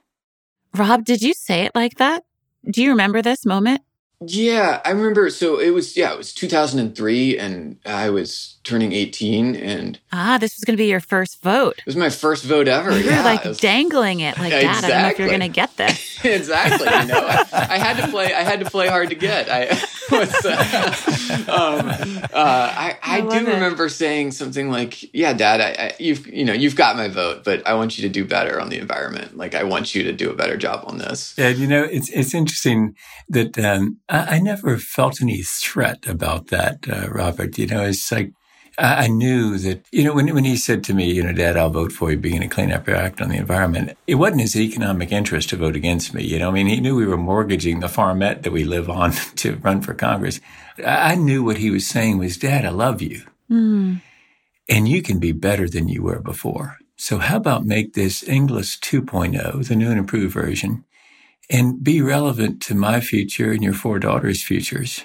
Rob, 0.74 1.04
did 1.04 1.22
you 1.22 1.34
say 1.34 1.62
it 1.62 1.72
like 1.74 1.96
that? 1.96 2.24
Do 2.70 2.82
you 2.82 2.90
remember 2.90 3.22
this 3.22 3.44
moment? 3.44 3.82
Yeah, 4.24 4.80
I 4.84 4.90
remember. 4.90 5.28
So 5.30 5.58
it 5.58 5.70
was, 5.70 5.96
yeah, 5.96 6.12
it 6.12 6.18
was 6.18 6.32
2003 6.32 7.38
and 7.38 7.78
I 7.84 8.10
was 8.10 8.58
turning 8.64 8.92
18 8.92 9.56
and. 9.56 9.98
Ah, 10.12 10.38
this 10.38 10.56
was 10.56 10.64
going 10.64 10.74
to 10.74 10.82
be 10.82 10.86
your 10.86 11.00
first 11.00 11.42
vote. 11.42 11.78
It 11.78 11.86
was 11.86 11.96
my 11.96 12.10
first 12.10 12.44
vote 12.44 12.68
ever. 12.68 12.90
You 12.90 13.04
were 13.04 13.10
yeah, 13.10 13.24
like 13.24 13.44
was, 13.44 13.58
dangling 13.58 14.20
it 14.20 14.38
like, 14.38 14.50
Dad, 14.50 14.62
exactly. 14.62 14.92
I 14.92 14.94
don't 14.94 15.02
know 15.02 15.08
if 15.08 15.18
you're 15.18 15.28
going 15.28 15.40
to 15.40 15.48
get 15.48 15.76
this. 15.76 16.18
exactly. 16.24 16.86
You 16.86 17.06
know, 17.06 17.26
I, 17.26 17.46
I, 17.52 17.78
had 17.78 17.96
to 18.04 18.08
play, 18.08 18.32
I 18.32 18.42
had 18.42 18.60
to 18.60 18.70
play 18.70 18.88
hard 18.88 19.08
to 19.08 19.14
get. 19.14 19.48
I 19.50 19.66
was, 20.10 20.34
uh, 20.44 21.42
um, 21.48 22.22
uh, 22.22 22.28
I, 22.32 22.96
I, 23.02 23.16
I 23.16 23.20
do 23.20 23.28
it. 23.28 23.54
remember 23.54 23.88
saying 23.88 24.32
something 24.32 24.70
like, 24.70 25.12
yeah, 25.14 25.32
Dad, 25.32 25.60
I, 25.60 25.94
you've, 25.98 26.26
you 26.26 26.44
know, 26.44 26.52
you've 26.52 26.76
got 26.76 26.96
my 26.96 27.08
vote, 27.08 27.44
but 27.44 27.66
I 27.66 27.74
want 27.74 27.98
you 27.98 28.02
to 28.02 28.12
do 28.12 28.24
better 28.24 28.60
on 28.60 28.68
the 28.68 28.78
environment. 28.78 29.36
Like, 29.36 29.54
I 29.54 29.64
want 29.64 29.94
you 29.94 30.02
to 30.04 30.12
do 30.12 30.30
a 30.30 30.34
better 30.34 30.56
job 30.56 30.84
on 30.86 30.98
this. 30.98 31.34
Yeah. 31.36 31.48
You 31.48 31.66
know, 31.66 31.82
it's, 31.82 32.10
it's 32.10 32.34
interesting 32.34 32.94
that, 33.28 33.58
um, 33.58 33.98
I, 34.08 34.36
I, 34.36 34.38
never 34.40 34.76
felt 34.78 35.22
any 35.22 35.42
threat 35.42 36.06
about 36.06 36.48
that, 36.48 36.78
uh, 36.88 37.08
Robert. 37.10 37.56
You 37.58 37.66
know, 37.66 37.82
it's 37.82 38.10
like 38.10 38.32
I, 38.78 39.04
I, 39.04 39.06
knew 39.08 39.58
that, 39.58 39.86
you 39.92 40.04
know, 40.04 40.14
when, 40.14 40.32
when 40.34 40.44
he 40.44 40.56
said 40.56 40.84
to 40.84 40.94
me, 40.94 41.12
you 41.12 41.22
know, 41.22 41.32
Dad, 41.32 41.56
I'll 41.56 41.70
vote 41.70 41.92
for 41.92 42.10
you 42.10 42.16
being 42.16 42.42
a 42.42 42.48
clean 42.48 42.72
up 42.72 42.86
your 42.86 42.96
act 42.96 43.20
on 43.20 43.28
the 43.28 43.36
environment, 43.36 43.96
it 44.06 44.16
wasn't 44.16 44.40
his 44.40 44.56
economic 44.56 45.12
interest 45.12 45.50
to 45.50 45.56
vote 45.56 45.76
against 45.76 46.14
me. 46.14 46.24
You 46.24 46.38
know, 46.38 46.48
I 46.48 46.52
mean, 46.52 46.66
he 46.66 46.80
knew 46.80 46.96
we 46.96 47.06
were 47.06 47.16
mortgaging 47.16 47.80
the 47.80 47.86
farmette 47.86 48.42
that 48.42 48.52
we 48.52 48.64
live 48.64 48.88
on 48.88 49.12
to 49.36 49.56
run 49.56 49.80
for 49.82 49.94
Congress. 49.94 50.40
I, 50.78 51.12
I 51.12 51.14
knew 51.14 51.42
what 51.42 51.58
he 51.58 51.70
was 51.70 51.86
saying 51.86 52.18
was, 52.18 52.36
Dad, 52.36 52.64
I 52.64 52.70
love 52.70 53.02
you. 53.02 53.22
Mm. 53.50 54.00
And 54.68 54.88
you 54.88 55.02
can 55.02 55.18
be 55.18 55.32
better 55.32 55.68
than 55.68 55.88
you 55.88 56.02
were 56.02 56.20
before. 56.20 56.78
So 56.96 57.18
how 57.18 57.36
about 57.36 57.64
make 57.64 57.94
this 57.94 58.22
Inglis 58.22 58.76
2.0, 58.78 59.66
the 59.66 59.76
new 59.76 59.90
and 59.90 59.98
improved 59.98 60.32
version, 60.32 60.84
and 61.50 61.82
be 61.82 62.00
relevant 62.00 62.62
to 62.62 62.74
my 62.74 63.00
future 63.00 63.52
and 63.52 63.62
your 63.62 63.74
four 63.74 63.98
daughters' 63.98 64.42
futures. 64.42 65.04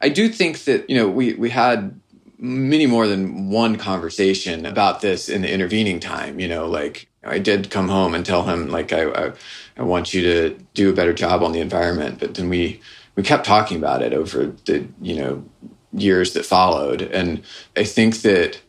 I 0.00 0.08
do 0.08 0.28
think 0.28 0.64
that, 0.64 0.88
you 0.88 0.96
know, 0.96 1.08
we, 1.08 1.34
we 1.34 1.50
had 1.50 2.00
many 2.40 2.86
more 2.86 3.06
than 3.06 3.50
one 3.50 3.76
conversation 3.76 4.64
about 4.64 5.02
this 5.02 5.28
in 5.28 5.42
the 5.42 5.52
intervening 5.52 6.00
time, 6.00 6.40
you 6.40 6.48
know, 6.48 6.66
like 6.66 7.06
I 7.22 7.38
did 7.38 7.70
come 7.70 7.88
home 7.88 8.14
and 8.14 8.24
tell 8.24 8.44
him 8.44 8.68
like 8.68 8.92
I, 8.92 9.10
I, 9.10 9.32
I 9.76 9.82
want 9.82 10.14
you 10.14 10.22
to 10.22 10.58
do 10.72 10.88
a 10.88 10.94
better 10.94 11.12
job 11.12 11.42
on 11.42 11.52
the 11.52 11.60
environment, 11.60 12.18
but 12.18 12.34
then 12.34 12.48
we 12.48 12.80
we 13.14 13.22
kept 13.22 13.44
talking 13.44 13.76
about 13.76 14.00
it 14.00 14.14
over 14.14 14.46
the, 14.64 14.86
you 15.02 15.16
know, 15.16 15.44
years 15.92 16.32
that 16.32 16.46
followed 16.46 17.02
and 17.02 17.42
I 17.76 17.84
think 17.84 18.22
that 18.22 18.60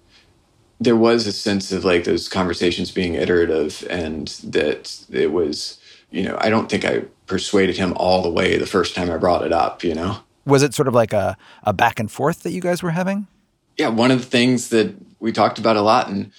there 0.80 0.96
was 0.96 1.28
a 1.28 1.32
sense 1.32 1.72
of 1.72 1.86
like 1.86 2.04
those 2.04 2.28
conversations 2.28 2.92
being 2.92 3.14
iterative 3.14 3.86
and 3.90 4.28
that 4.44 5.06
it 5.12 5.32
was 5.32 5.78
you 6.10 6.24
know, 6.24 6.38
I 6.42 6.50
don't 6.50 6.70
think 6.70 6.84
I 6.84 7.06
persuaded 7.26 7.78
him 7.78 7.94
all 7.96 8.22
the 8.22 8.30
way 8.30 8.58
the 8.58 8.66
first 8.66 8.96
time 8.96 9.10
I 9.10 9.16
brought 9.16 9.46
it 9.46 9.54
up, 9.54 9.82
you 9.82 9.96
know? 9.96 10.18
Was 10.46 10.62
it 10.62 10.74
sort 10.74 10.90
of 10.90 10.94
like 10.94 11.14
a, 11.14 11.38
a 11.64 11.72
back 11.72 12.00
and 12.00 12.12
forth 12.12 12.44
that 12.44 12.52
you 12.52 12.60
guys 12.60 12.84
were 12.84 12.92
having? 12.92 13.28
Yeah, 13.82 13.90
one 13.90 14.12
of 14.12 14.20
the 14.20 14.28
things 14.28 14.70
that 14.70 14.94
we 15.20 15.32
talked 15.32 15.58
about 15.58 15.76
a 15.76 15.82
lot 15.82 16.08
in 16.08 16.32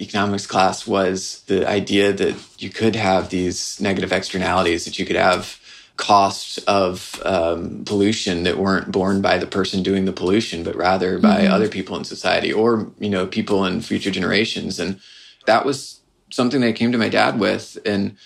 economics 0.00 0.48
class 0.48 0.84
was 0.84 1.44
the 1.46 1.64
idea 1.64 2.12
that 2.12 2.34
you 2.60 2.70
could 2.70 2.96
have 2.96 3.30
these 3.30 3.80
negative 3.80 4.10
externalities, 4.10 4.84
that 4.84 4.98
you 4.98 5.06
could 5.06 5.14
have 5.14 5.60
costs 5.96 6.58
of 6.66 7.22
um, 7.24 7.84
pollution 7.84 8.42
that 8.42 8.58
weren't 8.58 8.90
borne 8.90 9.22
by 9.22 9.38
the 9.38 9.46
person 9.46 9.84
doing 9.84 10.06
the 10.06 10.12
pollution, 10.12 10.64
but 10.64 10.74
rather 10.74 11.20
by 11.20 11.42
mm-hmm. 11.42 11.52
other 11.52 11.68
people 11.68 11.96
in 11.96 12.02
society 12.02 12.52
or, 12.52 12.90
you 12.98 13.10
know, 13.10 13.28
people 13.28 13.64
in 13.64 13.80
future 13.80 14.10
generations. 14.10 14.80
And 14.80 14.98
that 15.46 15.64
was 15.64 16.00
something 16.30 16.62
that 16.62 16.66
I 16.66 16.72
came 16.72 16.90
to 16.90 16.98
my 16.98 17.08
dad 17.08 17.38
with. 17.38 17.78
And 17.86 18.16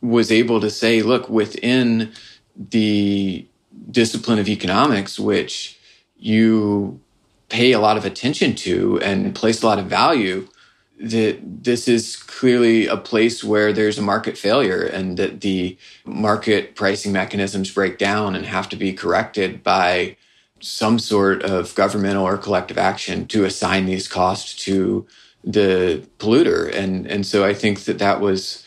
was 0.00 0.32
able 0.32 0.60
to 0.60 0.70
say, 0.70 1.02
look, 1.02 1.28
within 1.28 2.10
the 2.56 3.46
discipline 3.92 4.40
of 4.40 4.48
economics, 4.48 5.20
which 5.20 5.78
you 6.16 7.00
pay 7.48 7.72
a 7.72 7.80
lot 7.80 7.96
of 7.96 8.04
attention 8.04 8.54
to 8.54 9.00
and 9.00 9.34
place 9.34 9.62
a 9.62 9.66
lot 9.66 9.78
of 9.78 9.86
value, 9.86 10.48
that 10.98 11.38
this 11.64 11.88
is 11.88 12.16
clearly 12.16 12.86
a 12.86 12.96
place 12.96 13.44
where 13.44 13.72
there's 13.72 13.98
a 13.98 14.02
market 14.02 14.38
failure 14.38 14.82
and 14.82 15.16
that 15.18 15.40
the 15.42 15.76
market 16.04 16.74
pricing 16.74 17.12
mechanisms 17.12 17.70
break 17.70 17.98
down 17.98 18.34
and 18.34 18.46
have 18.46 18.68
to 18.68 18.76
be 18.76 18.92
corrected 18.92 19.62
by 19.62 20.16
some 20.60 20.98
sort 20.98 21.42
of 21.42 21.74
governmental 21.74 22.24
or 22.24 22.38
collective 22.38 22.78
action 22.78 23.26
to 23.26 23.44
assign 23.44 23.84
these 23.84 24.08
costs 24.08 24.54
to 24.54 25.06
the 25.44 26.02
polluter. 26.18 26.74
And, 26.74 27.06
and 27.06 27.26
so 27.26 27.44
I 27.44 27.52
think 27.52 27.84
that 27.84 27.98
that 27.98 28.20
was 28.20 28.64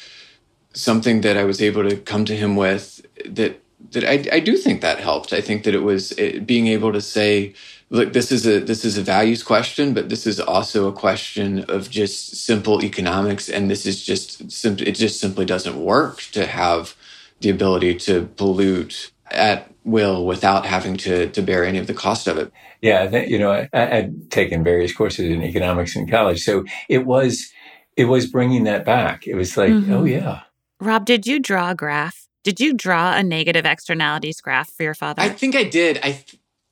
something 0.73 1.21
that 1.21 1.35
I 1.35 1.43
was 1.43 1.61
able 1.61 1.87
to 1.89 1.97
come 1.97 2.25
to 2.25 2.35
him 2.35 2.55
with 2.55 3.05
that 3.25 3.59
that 3.91 4.03
I, 4.03 4.35
I 4.35 4.39
do 4.39 4.57
think 4.57 4.81
that 4.81 4.99
helped. 4.99 5.33
I 5.33 5.41
think 5.41 5.63
that 5.63 5.73
it 5.73 5.81
was 5.81 6.11
it, 6.11 6.45
being 6.45 6.67
able 6.67 6.91
to 6.93 7.01
say 7.01 7.53
look, 7.89 8.13
this 8.13 8.31
is 8.31 8.45
a 8.45 8.59
this 8.59 8.85
is 8.85 8.97
a 8.97 9.01
values 9.01 9.43
question, 9.43 9.93
but 9.93 10.09
this 10.09 10.25
is 10.27 10.39
also 10.39 10.87
a 10.87 10.93
question 10.93 11.65
of 11.69 11.89
just 11.89 12.35
simple 12.35 12.83
economics, 12.83 13.49
and 13.49 13.69
this 13.69 13.85
is 13.85 14.03
just 14.03 14.51
simply 14.51 14.87
it 14.87 14.95
just 14.95 15.19
simply 15.19 15.45
doesn't 15.45 15.77
work 15.77 16.21
to 16.31 16.45
have 16.45 16.95
the 17.41 17.49
ability 17.49 17.95
to 17.95 18.27
pollute 18.37 19.11
at 19.31 19.71
will 19.83 20.25
without 20.25 20.65
having 20.65 20.97
to 20.97 21.29
to 21.29 21.41
bear 21.41 21.63
any 21.63 21.77
of 21.77 21.87
the 21.87 21.93
cost 21.93 22.27
of 22.27 22.37
it. 22.37 22.51
Yeah, 22.81 23.01
I 23.01 23.07
think 23.07 23.29
you 23.29 23.39
know, 23.39 23.51
I, 23.51 23.69
I'd 23.73 24.31
taken 24.31 24.63
various 24.63 24.93
courses 24.93 25.29
in 25.29 25.43
economics 25.43 25.95
in 25.95 26.07
college, 26.07 26.43
so 26.43 26.65
it 26.87 27.05
was 27.05 27.51
it 27.97 28.05
was 28.05 28.27
bringing 28.27 28.63
that 28.65 28.85
back. 28.85 29.27
It 29.27 29.35
was 29.35 29.57
like, 29.57 29.71
mm-hmm. 29.71 29.93
oh 29.93 30.05
yeah. 30.05 30.41
Rob, 30.79 31.05
did 31.05 31.27
you 31.27 31.39
draw 31.39 31.71
a 31.71 31.75
graph? 31.75 32.27
Did 32.43 32.61
you 32.61 32.73
draw 32.73 33.17
a 33.17 33.21
negative 33.21 33.65
externalities 33.65 34.39
graph 34.39 34.71
for 34.71 34.83
your 34.83 34.93
father? 34.93 35.21
I 35.21 35.27
think 35.27 35.55
I 35.55 35.65
did. 35.65 35.99
I 36.01 36.23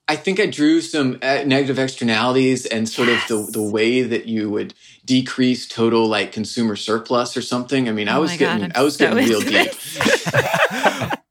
I 0.09 0.15
think 0.15 0.39
I 0.39 0.45
drew 0.45 0.79
some 0.79 1.19
uh, 1.21 1.43
negative 1.45 1.77
externalities 1.77 2.65
and 2.65 2.87
sort 2.87 3.09
yes. 3.09 3.29
of 3.29 3.47
the 3.47 3.59
the 3.59 3.63
way 3.63 4.03
that 4.03 4.25
you 4.25 4.49
would 4.49 4.73
decrease 5.05 5.67
total 5.67 6.07
like 6.07 6.31
consumer 6.31 6.75
surplus 6.75 7.35
or 7.35 7.41
something. 7.41 7.89
I 7.89 7.91
mean, 7.91 8.07
oh 8.07 8.13
I 8.13 8.17
was 8.19 8.37
getting 8.37 8.69
God, 8.69 8.71
I 8.75 8.83
was 8.83 8.95
so 8.95 9.09
getting 9.09 9.27
real 9.27 9.41
deep. 9.41 9.73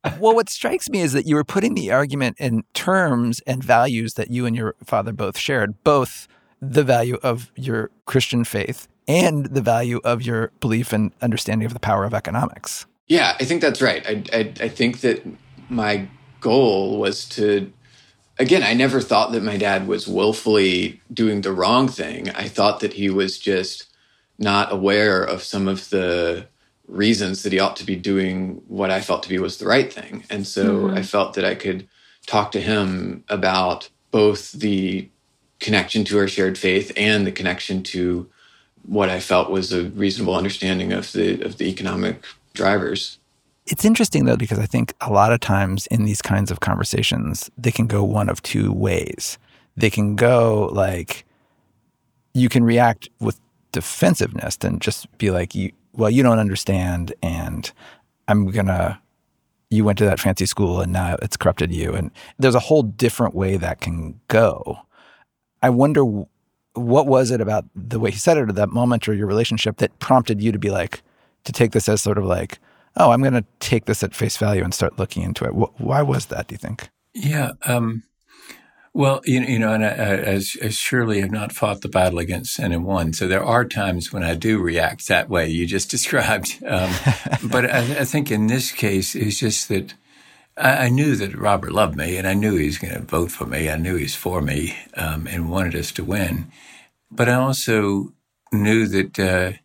well, 0.21 0.35
what 0.35 0.51
strikes 0.51 0.89
me 0.91 1.01
is 1.01 1.13
that 1.13 1.27
you 1.27 1.37
were 1.37 1.45
putting 1.45 1.75
the 1.75 1.91
argument 1.91 2.37
in 2.39 2.65
terms 2.75 3.41
and 3.47 3.63
values 3.65 4.15
that 4.15 4.31
you 4.31 4.47
and 4.47 4.55
your 4.55 4.75
father 4.85 5.13
both 5.13 5.39
shared, 5.39 5.83
both 5.83 6.29
the 6.61 6.85
value 6.85 7.19
of 7.23 7.51
your 7.57 7.91
Christian 8.05 8.45
faith 8.45 8.89
and 9.09 9.47
the 9.47 9.61
value 9.63 10.01
of 10.05 10.23
your 10.23 10.51
belief 10.61 10.93
and 10.93 11.13
understanding 11.23 11.67
of 11.67 11.73
the 11.73 11.81
power 11.81 12.05
of 12.05 12.13
economics. 12.13 12.87
Yeah, 13.07 13.37
I 13.39 13.45
think 13.45 13.61
that's 13.61 13.81
right. 13.81 14.05
I, 14.07 14.23
I, 14.33 14.53
I 14.61 14.69
think 14.69 15.01
that 15.01 15.25
my 15.69 16.09
goal 16.41 16.99
was 16.99 17.29
to 17.31 17.73
again, 18.39 18.63
I 18.63 18.75
never 18.75 19.01
thought 19.01 19.33
that 19.33 19.43
my 19.43 19.57
dad 19.57 19.87
was 19.87 20.07
willfully 20.07 21.01
doing 21.13 21.41
the 21.41 21.53
wrong 21.53 21.89
thing. 21.89 22.31
I 22.31 22.49
thought 22.49 22.81
that 22.81 22.95
he 22.95 23.11
was 23.11 23.39
just 23.39 23.87
not 24.39 24.73
aware 24.73 25.23
of 25.23 25.43
some 25.43 25.69
of 25.69 25.89
the 25.91 26.47
reasons 26.87 27.43
that 27.43 27.53
he 27.53 27.59
ought 27.59 27.77
to 27.77 27.87
be 27.87 27.97
doing 27.97 28.63
what 28.69 28.91
I 28.91 29.01
felt 29.01 29.23
to 29.25 29.29
be 29.29 29.39
was 29.39 29.59
the 29.59 29.67
right 29.67 29.93
thing. 29.93 30.25
And 30.31 30.47
so 30.47 30.65
mm-hmm. 30.65 30.97
I 30.97 31.03
felt 31.03 31.35
that 31.35 31.45
I 31.45 31.55
could 31.55 31.89
talk 32.27 32.53
to 32.53 32.61
him 32.61 33.25
about 33.29 33.89
both 34.11 34.53
the 34.53 35.09
connection 35.59 36.05
to 36.05 36.19
our 36.19 36.29
shared 36.29 36.59
faith 36.59 36.93
and 36.97 37.27
the 37.27 37.33
connection 37.33 37.83
to 37.83 38.29
what 38.85 39.09
I 39.09 39.21
felt 39.21 39.51
was 39.51 39.73
a 39.73 39.85
reasonable 39.85 40.37
understanding 40.37 40.93
of 40.93 41.11
the 41.13 41.43
of 41.43 41.59
the 41.59 41.67
economic 41.67 42.23
drivers. 42.55 43.19
It's 43.67 43.85
interesting 43.85 44.27
though, 44.27 44.37
because 44.37 44.61
I 44.61 44.67
think 44.67 44.95
a 45.01 45.13
lot 45.13 45.33
of 45.33 45.41
times 45.41 45.87
in 45.89 46.05
these 46.05 46.23
kinds 46.23 46.51
of 46.51 46.61
conversations, 46.61 47.51
they 47.59 47.73
can 47.73 47.87
go 47.87 48.05
one 48.05 48.29
of 48.29 48.43
two 48.43 48.73
ways. 48.73 49.39
They 49.77 49.91
can 49.91 50.15
go 50.15 50.71
like, 50.73 51.25
you 52.33 52.49
can 52.49 52.63
react 52.65 53.09
with 53.19 53.41
defensiveness 53.73 54.57
and 54.63 54.81
just 54.81 55.07
be 55.19 55.31
like, 55.31 55.55
you, 55.55 55.73
well, 55.95 56.11
you 56.11 56.23
don't 56.23 56.39
understand. 56.39 57.13
And 57.23 57.71
I'm 58.29 58.51
going 58.51 58.67
to, 58.67 58.99
you 59.71 59.85
went 59.85 59.99
to 59.99 60.05
that 60.05 60.21
fancy 60.21 60.47
school 60.47 60.81
and 60.81 60.93
now 60.93 61.17
it's 61.21 61.37
corrupted 61.37 61.73
you. 61.73 61.93
And 61.93 62.13
there's 62.39 62.55
a 62.55 62.61
whole 62.61 62.85
different 62.85 63.35
way 63.35 63.57
that 63.57 63.81
can 63.81 64.21
go. 64.29 64.79
I 65.61 65.71
wonder 65.71 66.05
what 66.75 67.07
was 67.07 67.33
it 67.33 67.41
about 67.41 67.65
the 67.75 67.99
way 67.99 68.13
he 68.13 68.19
said 68.19 68.39
it 68.39 68.49
at 68.49 68.55
that 68.55 68.69
moment 68.69 69.09
or 69.09 69.15
your 69.15 69.27
relationship 69.27 69.79
that 69.79 69.99
prompted 69.99 70.41
you 70.41 70.53
to 70.53 70.59
be 70.59 70.71
like, 70.71 71.03
to 71.45 71.53
take 71.53 71.73
this 71.73 71.89
as 71.89 72.01
sort 72.01 72.19
of 72.19 72.25
like, 72.25 72.61
oh, 72.97 73.11
I'm 73.11 73.21
going 73.21 73.35
to 73.35 73.45
take 73.61 73.85
this 73.85 74.03
at 74.03 74.15
face 74.15 74.37
value 74.37 74.65
and 74.65 74.73
start 74.73 74.99
looking 74.99 75.23
into 75.23 75.45
it. 75.45 75.51
Why 75.51 76.03
was 76.03 76.27
that, 76.27 76.49
do 76.49 76.55
you 76.55 76.59
think? 76.59 76.89
Yeah. 77.15 77.53
Um, 77.65 78.03
well, 78.97 79.21
you, 79.25 79.43
you 79.43 79.59
know, 79.59 79.75
and 79.75 79.85
I, 79.85 79.89
as, 79.89 80.57
as 80.63 80.75
surely 80.75 81.21
have 81.21 81.31
not 81.31 81.53
fought 81.53 81.83
the 81.83 81.89
battle 81.89 82.19
against 82.19 82.55
sin 82.55 82.73
and 82.73 82.85
won. 82.85 83.13
So 83.13 83.29
there 83.29 83.45
are 83.45 83.67
times 83.67 84.11
when 84.11 84.25
I 84.25 84.35
do 84.35 84.59
react 84.59 85.07
that 85.09 85.29
way 85.29 85.49
you 85.49 85.67
just 85.67 85.91
described. 85.97 86.63
Um, 86.65 86.91
but 87.51 87.71
I, 87.71 87.81
I, 87.81 88.05
think 88.05 88.31
in 88.31 88.47
this 88.47 88.73
case, 88.73 89.15
it's 89.15 89.39
just 89.39 89.69
that 89.69 89.93
I, 90.57 90.87
I, 90.87 90.89
knew 90.89 91.15
that 91.17 91.37
Robert 91.37 91.73
loved 91.73 91.95
me 91.95 92.17
and 92.17 92.27
I 92.27 92.33
knew 92.33 92.57
he 92.57 92.67
was 92.67 92.79
going 92.79 92.95
to 92.95 93.01
vote 93.01 93.31
for 93.31 93.45
me. 93.45 93.69
I 93.69 93.77
knew 93.77 93.97
he's 93.97 94.15
for 94.15 94.41
me 94.41 94.75
um, 94.95 95.27
and 95.27 95.51
wanted 95.51 95.75
us 95.75 95.93
to 95.93 96.05
win. 96.05 96.51
But 97.11 97.29
I 97.29 97.35
also 97.35 98.15
knew 98.51 98.87
that 98.89 99.19
uh, 99.19 99.59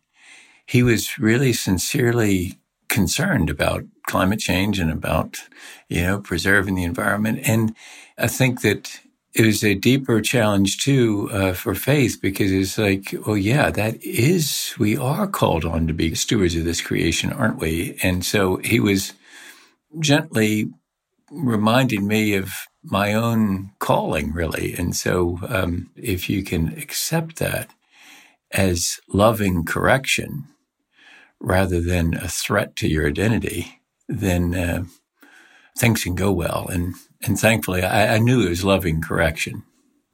he 0.66 0.82
was 0.82 1.18
really 1.18 1.54
sincerely 1.54 2.58
concerned 2.92 3.48
about 3.48 3.84
climate 4.06 4.38
change 4.38 4.78
and 4.78 4.90
about, 4.90 5.38
you 5.88 6.02
know, 6.02 6.20
preserving 6.20 6.74
the 6.74 6.84
environment. 6.84 7.40
And 7.44 7.74
I 8.18 8.28
think 8.28 8.60
that 8.60 9.00
it 9.34 9.46
was 9.46 9.64
a 9.64 9.74
deeper 9.74 10.20
challenge 10.20 10.76
too 10.76 11.30
uh, 11.32 11.54
for 11.54 11.74
faith 11.74 12.18
because 12.20 12.52
it's 12.52 12.76
like, 12.76 13.14
well, 13.26 13.36
yeah, 13.38 13.70
that 13.70 13.96
is, 14.02 14.74
we 14.78 14.94
are 14.96 15.26
called 15.26 15.64
on 15.64 15.86
to 15.86 15.94
be 15.94 16.14
stewards 16.14 16.54
of 16.54 16.64
this 16.64 16.82
creation, 16.82 17.32
aren't 17.32 17.58
we? 17.58 17.96
And 18.02 18.26
so 18.26 18.56
he 18.56 18.78
was 18.78 19.14
gently 19.98 20.68
reminding 21.30 22.06
me 22.06 22.34
of 22.34 22.52
my 22.82 23.14
own 23.14 23.70
calling, 23.78 24.34
really. 24.34 24.74
And 24.74 24.94
so 24.94 25.38
um, 25.48 25.90
if 25.96 26.28
you 26.28 26.42
can 26.44 26.76
accept 26.76 27.36
that 27.36 27.70
as 28.50 29.00
loving 29.08 29.64
correction, 29.64 30.51
rather 31.42 31.80
than 31.80 32.14
a 32.14 32.28
threat 32.28 32.76
to 32.76 32.88
your 32.88 33.06
identity, 33.06 33.82
then 34.08 34.54
uh, 34.54 34.84
things 35.76 36.04
can 36.04 36.14
go 36.14 36.32
well. 36.32 36.68
And 36.68 36.94
and 37.22 37.38
thankfully, 37.38 37.82
I, 37.82 38.14
I 38.14 38.18
knew 38.18 38.46
it 38.46 38.48
was 38.48 38.64
loving 38.64 39.02
correction. 39.02 39.64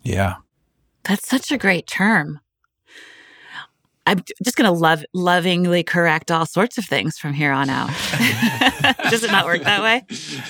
Yeah, 0.02 0.36
that's 1.04 1.28
such 1.28 1.52
a 1.52 1.58
great 1.58 1.86
term. 1.86 2.40
I'm 4.06 4.22
just 4.42 4.56
going 4.56 4.64
to 4.64 4.78
love 4.78 5.04
lovingly 5.12 5.82
correct 5.82 6.30
all 6.30 6.46
sorts 6.46 6.78
of 6.78 6.86
things 6.86 7.18
from 7.18 7.34
here 7.34 7.52
on 7.52 7.68
out. 7.68 7.90
Does 9.10 9.22
it 9.22 9.30
not 9.30 9.44
work 9.44 9.62
that 9.64 9.82
way? 9.82 10.06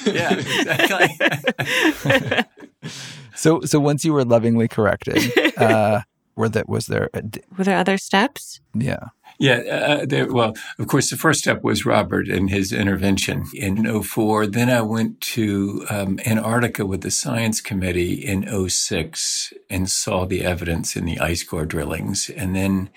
Yeah, 0.07 0.35
exactly. 0.35 2.47
so, 3.35 3.61
so 3.63 3.81
once 3.81 4.05
you 4.05 4.13
were 4.13 4.25
lovingly 4.25 4.69
corrected, 4.69 5.33
uh, 5.59 6.03
were 6.37 6.49
that 6.49 6.69
was 6.69 6.87
there? 6.87 7.11
A, 7.15 7.23
were 7.57 7.65
there 7.65 7.77
other 7.77 7.99
steps? 7.99 8.61
Yeah. 8.75 9.09
Yeah, 9.39 9.59
uh, 9.59 10.05
there, 10.05 10.33
well, 10.33 10.55
of 10.81 10.89
course, 10.89 11.11
the 11.11 11.17
first 11.17 11.41
step 11.41 11.63
was 11.63 11.87
Robert 11.87 12.29
and 12.29 12.51
his 12.51 12.73
intervention 12.73 13.45
in 13.55 14.03
04. 14.03 14.49
Then 14.49 14.69
I 14.69 14.83
went 14.83 15.21
to 15.21 15.87
um, 15.89 16.19
Antarctica 16.27 16.85
with 16.85 17.03
the 17.03 17.13
science 17.13 17.61
committee 17.61 18.15
in 18.15 18.69
06 18.69 19.53
and 19.71 19.89
saw 19.89 20.27
the 20.27 20.45
evidence 20.45 20.97
in 20.97 21.05
the 21.05 21.21
ice 21.21 21.45
core 21.45 21.67
drillings. 21.67 22.29
And 22.31 22.57
then 22.57 22.91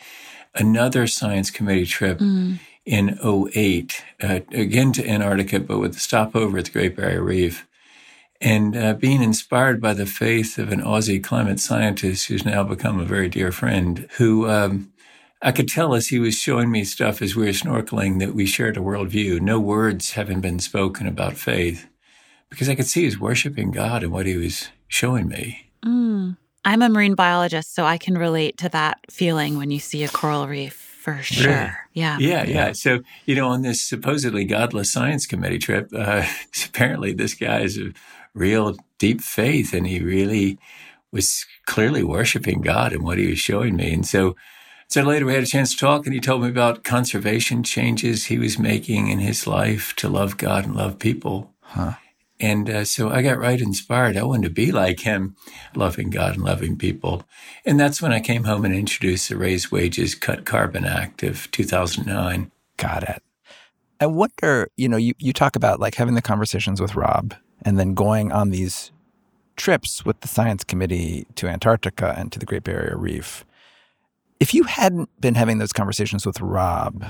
another 0.55 1.05
science 1.05 1.51
committee 1.51 1.85
trip 1.85 2.17
mm. 2.17 2.59
in 2.85 3.19
08, 3.23 4.03
uh, 4.23 4.39
again 4.51 4.93
to 4.93 5.07
Antarctica, 5.07 5.59
but 5.59 5.77
with 5.77 5.95
a 5.95 5.99
stopover 5.99 6.57
at 6.57 6.65
the 6.65 6.71
Great 6.71 6.95
Barrier 6.95 7.21
Reef. 7.21 7.67
And 8.43 8.75
uh, 8.75 8.95
being 8.95 9.21
inspired 9.21 9.79
by 9.79 9.93
the 9.93 10.07
faith 10.07 10.57
of 10.57 10.71
an 10.71 10.81
Aussie 10.81 11.23
climate 11.23 11.59
scientist 11.59 12.27
who's 12.27 12.43
now 12.43 12.63
become 12.63 12.99
a 12.99 13.05
very 13.05 13.29
dear 13.29 13.51
friend, 13.51 14.07
who 14.17 14.49
um, 14.49 14.90
I 15.41 15.51
could 15.51 15.67
tell 15.67 15.95
as 15.95 16.07
he 16.07 16.19
was 16.19 16.35
showing 16.35 16.71
me 16.71 16.83
stuff 16.83 17.21
as 17.21 17.35
we 17.35 17.45
were 17.45 17.51
snorkeling 17.51 18.19
that 18.19 18.35
we 18.35 18.45
shared 18.45 18.77
a 18.77 18.81
worldview. 18.81 19.41
No 19.41 19.59
words 19.59 20.11
having 20.11 20.39
been 20.39 20.59
spoken 20.59 21.07
about 21.07 21.35
faith 21.35 21.87
because 22.49 22.69
I 22.69 22.75
could 22.75 22.85
see 22.85 23.01
he 23.01 23.05
was 23.07 23.19
worshiping 23.19 23.71
God 23.71 24.03
and 24.03 24.11
what 24.11 24.27
he 24.27 24.37
was 24.37 24.69
showing 24.87 25.27
me. 25.27 25.71
Mm. 25.83 26.37
I'm 26.63 26.81
a 26.83 26.89
marine 26.89 27.15
biologist, 27.15 27.73
so 27.73 27.85
I 27.85 27.97
can 27.97 28.17
relate 28.17 28.57
to 28.59 28.69
that 28.69 28.99
feeling 29.09 29.57
when 29.57 29.71
you 29.71 29.79
see 29.79 30.03
a 30.03 30.09
coral 30.09 30.47
reef 30.47 30.73
for 30.73 31.17
sure. 31.23 31.47
Really? 31.47 31.71
Yeah. 31.93 32.17
yeah. 32.19 32.43
Yeah. 32.43 32.71
So, 32.73 32.99
you 33.25 33.33
know, 33.33 33.47
on 33.47 33.63
this 33.63 33.83
supposedly 33.83 34.45
godless 34.45 34.91
science 34.91 35.25
committee 35.25 35.57
trip, 35.57 35.89
uh, 35.95 36.23
apparently 36.65 37.13
this 37.13 37.33
guy 37.33 37.61
is 37.61 37.79
a 37.79 37.93
real 38.35 38.77
deep 38.99 39.21
faith 39.21 39.73
and 39.73 39.87
he 39.87 39.99
really 39.99 40.59
was 41.11 41.47
clearly 41.65 42.03
worshiping 42.03 42.61
God 42.61 42.93
and 42.93 43.03
what 43.03 43.17
he 43.17 43.27
was 43.27 43.39
showing 43.39 43.75
me. 43.75 43.91
And 43.91 44.05
so, 44.05 44.35
so 44.91 45.03
later 45.03 45.25
we 45.25 45.33
had 45.33 45.43
a 45.43 45.47
chance 45.47 45.71
to 45.71 45.77
talk 45.77 46.05
and 46.05 46.13
he 46.13 46.19
told 46.19 46.41
me 46.41 46.49
about 46.49 46.83
conservation 46.83 47.63
changes 47.63 48.25
he 48.25 48.37
was 48.37 48.59
making 48.59 49.07
in 49.07 49.19
his 49.19 49.47
life 49.47 49.95
to 49.95 50.09
love 50.09 50.37
God 50.37 50.65
and 50.65 50.75
love 50.75 50.99
people. 50.99 51.53
Huh. 51.61 51.93
And 52.41 52.69
uh, 52.69 52.83
so 52.83 53.09
I 53.09 53.21
got 53.21 53.37
right 53.37 53.61
inspired. 53.61 54.17
I 54.17 54.23
wanted 54.23 54.49
to 54.49 54.53
be 54.53 54.73
like 54.73 54.99
him, 54.99 55.37
loving 55.75 56.09
God 56.09 56.33
and 56.33 56.43
loving 56.43 56.75
people. 56.75 57.23
And 57.65 57.79
that's 57.79 58.01
when 58.01 58.11
I 58.11 58.19
came 58.19 58.43
home 58.43 58.65
and 58.65 58.75
introduced 58.75 59.29
the 59.29 59.37
Raise 59.37 59.71
Wages, 59.71 60.13
Cut 60.13 60.43
Carbon 60.43 60.83
Act 60.83 61.23
of 61.23 61.49
2009. 61.51 62.51
Got 62.75 63.03
it. 63.03 63.23
I 64.01 64.07
wonder, 64.07 64.69
you 64.75 64.89
know, 64.89 64.97
you, 64.97 65.13
you 65.19 65.31
talk 65.31 65.55
about 65.55 65.79
like 65.79 65.95
having 65.95 66.15
the 66.15 66.21
conversations 66.21 66.81
with 66.81 66.95
Rob 66.95 67.33
and 67.61 67.79
then 67.79 67.93
going 67.93 68.33
on 68.33 68.49
these 68.49 68.91
trips 69.55 70.03
with 70.03 70.19
the 70.19 70.27
science 70.27 70.65
committee 70.65 71.27
to 71.35 71.47
Antarctica 71.47 72.13
and 72.17 72.31
to 72.31 72.39
the 72.39 72.45
Great 72.45 72.63
Barrier 72.63 72.97
Reef. 72.97 73.45
If 74.41 74.53
you 74.53 74.63
hadn't 74.63 75.09
been 75.21 75.35
having 75.35 75.59
those 75.59 75.71
conversations 75.71 76.25
with 76.25 76.41
Rob, 76.41 77.05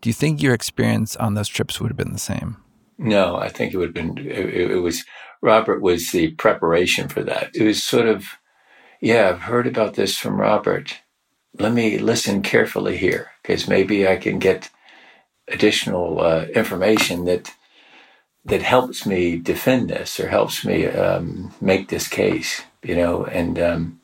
do 0.00 0.08
you 0.08 0.14
think 0.14 0.40
your 0.40 0.54
experience 0.54 1.16
on 1.16 1.34
those 1.34 1.48
trips 1.48 1.80
would 1.80 1.90
have 1.90 1.98
been 1.98 2.14
the 2.14 2.18
same? 2.18 2.56
No, 2.96 3.36
I 3.36 3.50
think 3.50 3.74
it 3.74 3.76
would 3.76 3.88
have 3.88 3.94
been, 3.94 4.16
it, 4.16 4.70
it 4.70 4.80
was, 4.80 5.04
Robert 5.42 5.82
was 5.82 6.12
the 6.12 6.30
preparation 6.32 7.08
for 7.08 7.22
that. 7.24 7.50
It 7.54 7.64
was 7.64 7.84
sort 7.84 8.06
of 8.06 8.24
yeah, 9.04 9.28
I've 9.28 9.42
heard 9.42 9.66
about 9.66 9.94
this 9.94 10.16
from 10.16 10.40
Robert. 10.40 11.02
Let 11.58 11.74
me 11.74 11.98
listen 11.98 12.40
carefully 12.40 12.96
here 12.96 13.32
because 13.42 13.68
maybe 13.68 14.08
I 14.08 14.16
can 14.16 14.38
get 14.38 14.70
additional 15.46 16.22
uh, 16.22 16.46
information 16.54 17.26
that 17.26 17.52
that 18.46 18.62
helps 18.62 19.04
me 19.04 19.36
defend 19.36 19.90
this 19.90 20.18
or 20.18 20.28
helps 20.28 20.64
me 20.64 20.86
um, 20.86 21.52
make 21.60 21.88
this 21.88 22.08
case. 22.08 22.62
You 22.82 22.96
know, 22.96 23.26
and 23.26 23.58
um, 23.58 24.00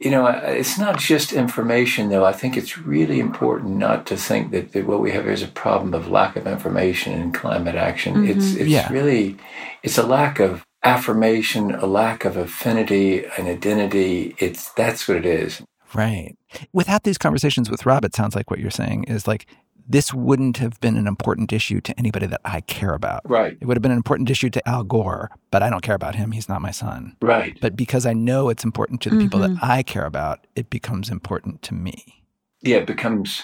you 0.00 0.10
know, 0.10 0.26
it's 0.26 0.78
not 0.78 0.98
just 0.98 1.32
information, 1.32 2.08
though. 2.08 2.24
I 2.24 2.32
think 2.32 2.56
it's 2.56 2.78
really 2.78 3.20
important 3.20 3.76
not 3.76 4.06
to 4.06 4.16
think 4.16 4.50
that, 4.50 4.72
that 4.72 4.86
what 4.86 5.00
we 5.00 5.12
have 5.12 5.24
here 5.24 5.32
is 5.32 5.42
a 5.42 5.48
problem 5.48 5.94
of 5.94 6.08
lack 6.08 6.36
of 6.36 6.46
information 6.46 7.12
in 7.12 7.32
climate 7.32 7.76
action. 7.76 8.14
Mm-hmm. 8.14 8.38
It's 8.38 8.54
it's 8.54 8.68
yeah. 8.68 8.92
really 8.92 9.36
it's 9.82 9.98
a 9.98 10.06
lack 10.06 10.40
of 10.40 10.64
affirmation, 10.82 11.74
a 11.74 11.86
lack 11.86 12.24
of 12.24 12.36
affinity 12.36 13.24
and 13.38 13.48
identity. 13.48 14.34
It's 14.38 14.70
that's 14.72 15.06
what 15.06 15.16
it 15.16 15.26
is. 15.26 15.62
Right. 15.94 16.36
Without 16.72 17.04
these 17.04 17.18
conversations 17.18 17.70
with 17.70 17.86
Rob, 17.86 18.04
it 18.04 18.14
sounds 18.14 18.34
like 18.34 18.50
what 18.50 18.58
you're 18.58 18.70
saying 18.70 19.04
is 19.04 19.28
like 19.28 19.46
this 19.86 20.14
wouldn't 20.14 20.56
have 20.58 20.80
been 20.80 20.96
an 20.96 21.06
important 21.06 21.52
issue 21.52 21.80
to 21.82 21.98
anybody 21.98 22.26
that 22.26 22.40
I 22.44 22.62
care 22.62 22.94
about. 22.94 23.20
Right. 23.28 23.56
It 23.60 23.66
would 23.66 23.76
have 23.76 23.82
been 23.82 23.90
an 23.90 23.96
important 23.98 24.30
issue 24.30 24.50
to 24.50 24.68
Al 24.68 24.82
Gore, 24.84 25.30
but 25.50 25.62
I 25.62 25.70
don't 25.70 25.82
care 25.82 25.94
about 25.94 26.14
him. 26.14 26.32
He's 26.32 26.48
not 26.48 26.62
my 26.62 26.70
son. 26.70 27.16
Right. 27.20 27.58
But 27.60 27.76
because 27.76 28.06
I 28.06 28.14
know 28.14 28.48
it's 28.48 28.64
important 28.64 29.02
to 29.02 29.10
the 29.10 29.16
mm-hmm. 29.16 29.24
people 29.24 29.40
that 29.40 29.50
mm-hmm. 29.50 29.64
I 29.64 29.82
care 29.82 30.06
about, 30.06 30.46
it 30.56 30.70
becomes 30.70 31.10
important 31.10 31.62
to 31.62 31.74
me. 31.74 32.22
Yeah, 32.62 32.78
it 32.78 32.86
becomes, 32.86 33.42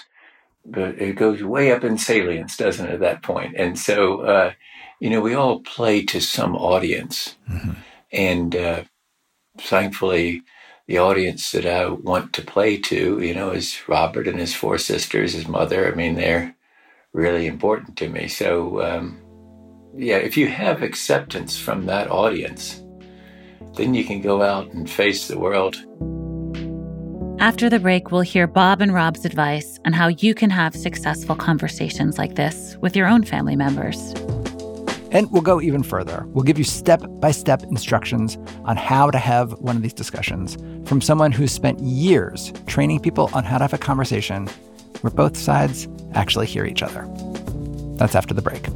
it 0.65 1.15
goes 1.15 1.43
way 1.43 1.71
up 1.71 1.83
in 1.83 1.97
salience, 1.97 2.57
doesn't 2.57 2.87
it, 2.87 2.93
at 2.93 2.99
that 3.01 3.23
point? 3.23 3.55
And 3.55 3.77
so, 3.77 4.21
uh, 4.21 4.53
you 4.99 5.09
know, 5.09 5.21
we 5.21 5.35
all 5.35 5.59
play 5.59 6.03
to 6.05 6.19
some 6.19 6.55
audience. 6.55 7.37
Mm-hmm. 7.49 7.71
And 8.11 8.55
uh, 8.55 8.83
thankfully, 9.59 10.41
the 10.91 10.97
audience 10.97 11.53
that 11.53 11.65
I 11.65 11.87
want 11.87 12.33
to 12.33 12.41
play 12.41 12.75
to, 12.75 13.21
you 13.21 13.33
know, 13.33 13.51
is 13.51 13.79
Robert 13.87 14.27
and 14.27 14.37
his 14.37 14.53
four 14.53 14.77
sisters, 14.77 15.31
his 15.31 15.47
mother. 15.47 15.89
I 15.89 15.95
mean, 15.95 16.15
they're 16.15 16.53
really 17.13 17.47
important 17.47 17.95
to 17.99 18.09
me. 18.09 18.27
So, 18.27 18.81
um, 18.83 19.21
yeah, 19.95 20.17
if 20.17 20.35
you 20.35 20.47
have 20.49 20.83
acceptance 20.83 21.57
from 21.57 21.85
that 21.85 22.11
audience, 22.11 22.83
then 23.77 23.93
you 23.93 24.03
can 24.03 24.19
go 24.19 24.41
out 24.41 24.73
and 24.73 24.89
face 24.89 25.29
the 25.29 25.39
world. 25.39 25.77
After 27.39 27.69
the 27.69 27.79
break, 27.79 28.11
we'll 28.11 28.19
hear 28.19 28.45
Bob 28.45 28.81
and 28.81 28.93
Rob's 28.93 29.23
advice 29.23 29.79
on 29.85 29.93
how 29.93 30.09
you 30.09 30.35
can 30.35 30.49
have 30.49 30.75
successful 30.75 31.37
conversations 31.37 32.17
like 32.17 32.35
this 32.35 32.75
with 32.81 32.97
your 32.97 33.07
own 33.07 33.23
family 33.23 33.55
members. 33.55 34.13
And 35.11 35.29
we'll 35.31 35.41
go 35.41 35.61
even 35.61 35.83
further. 35.83 36.23
We'll 36.27 36.43
give 36.43 36.57
you 36.57 36.63
step 36.63 37.03
by 37.19 37.31
step 37.31 37.63
instructions 37.63 38.37
on 38.63 38.77
how 38.77 39.11
to 39.11 39.17
have 39.17 39.51
one 39.59 39.75
of 39.75 39.81
these 39.81 39.93
discussions 39.93 40.57
from 40.87 41.01
someone 41.01 41.33
who's 41.33 41.51
spent 41.51 41.79
years 41.79 42.53
training 42.65 43.01
people 43.01 43.29
on 43.33 43.43
how 43.43 43.57
to 43.57 43.65
have 43.65 43.73
a 43.73 43.77
conversation 43.77 44.47
where 45.01 45.11
both 45.11 45.35
sides 45.35 45.87
actually 46.13 46.47
hear 46.47 46.65
each 46.65 46.81
other. 46.81 47.07
That's 47.97 48.15
after 48.15 48.33
the 48.33 48.41
break. 48.41 48.67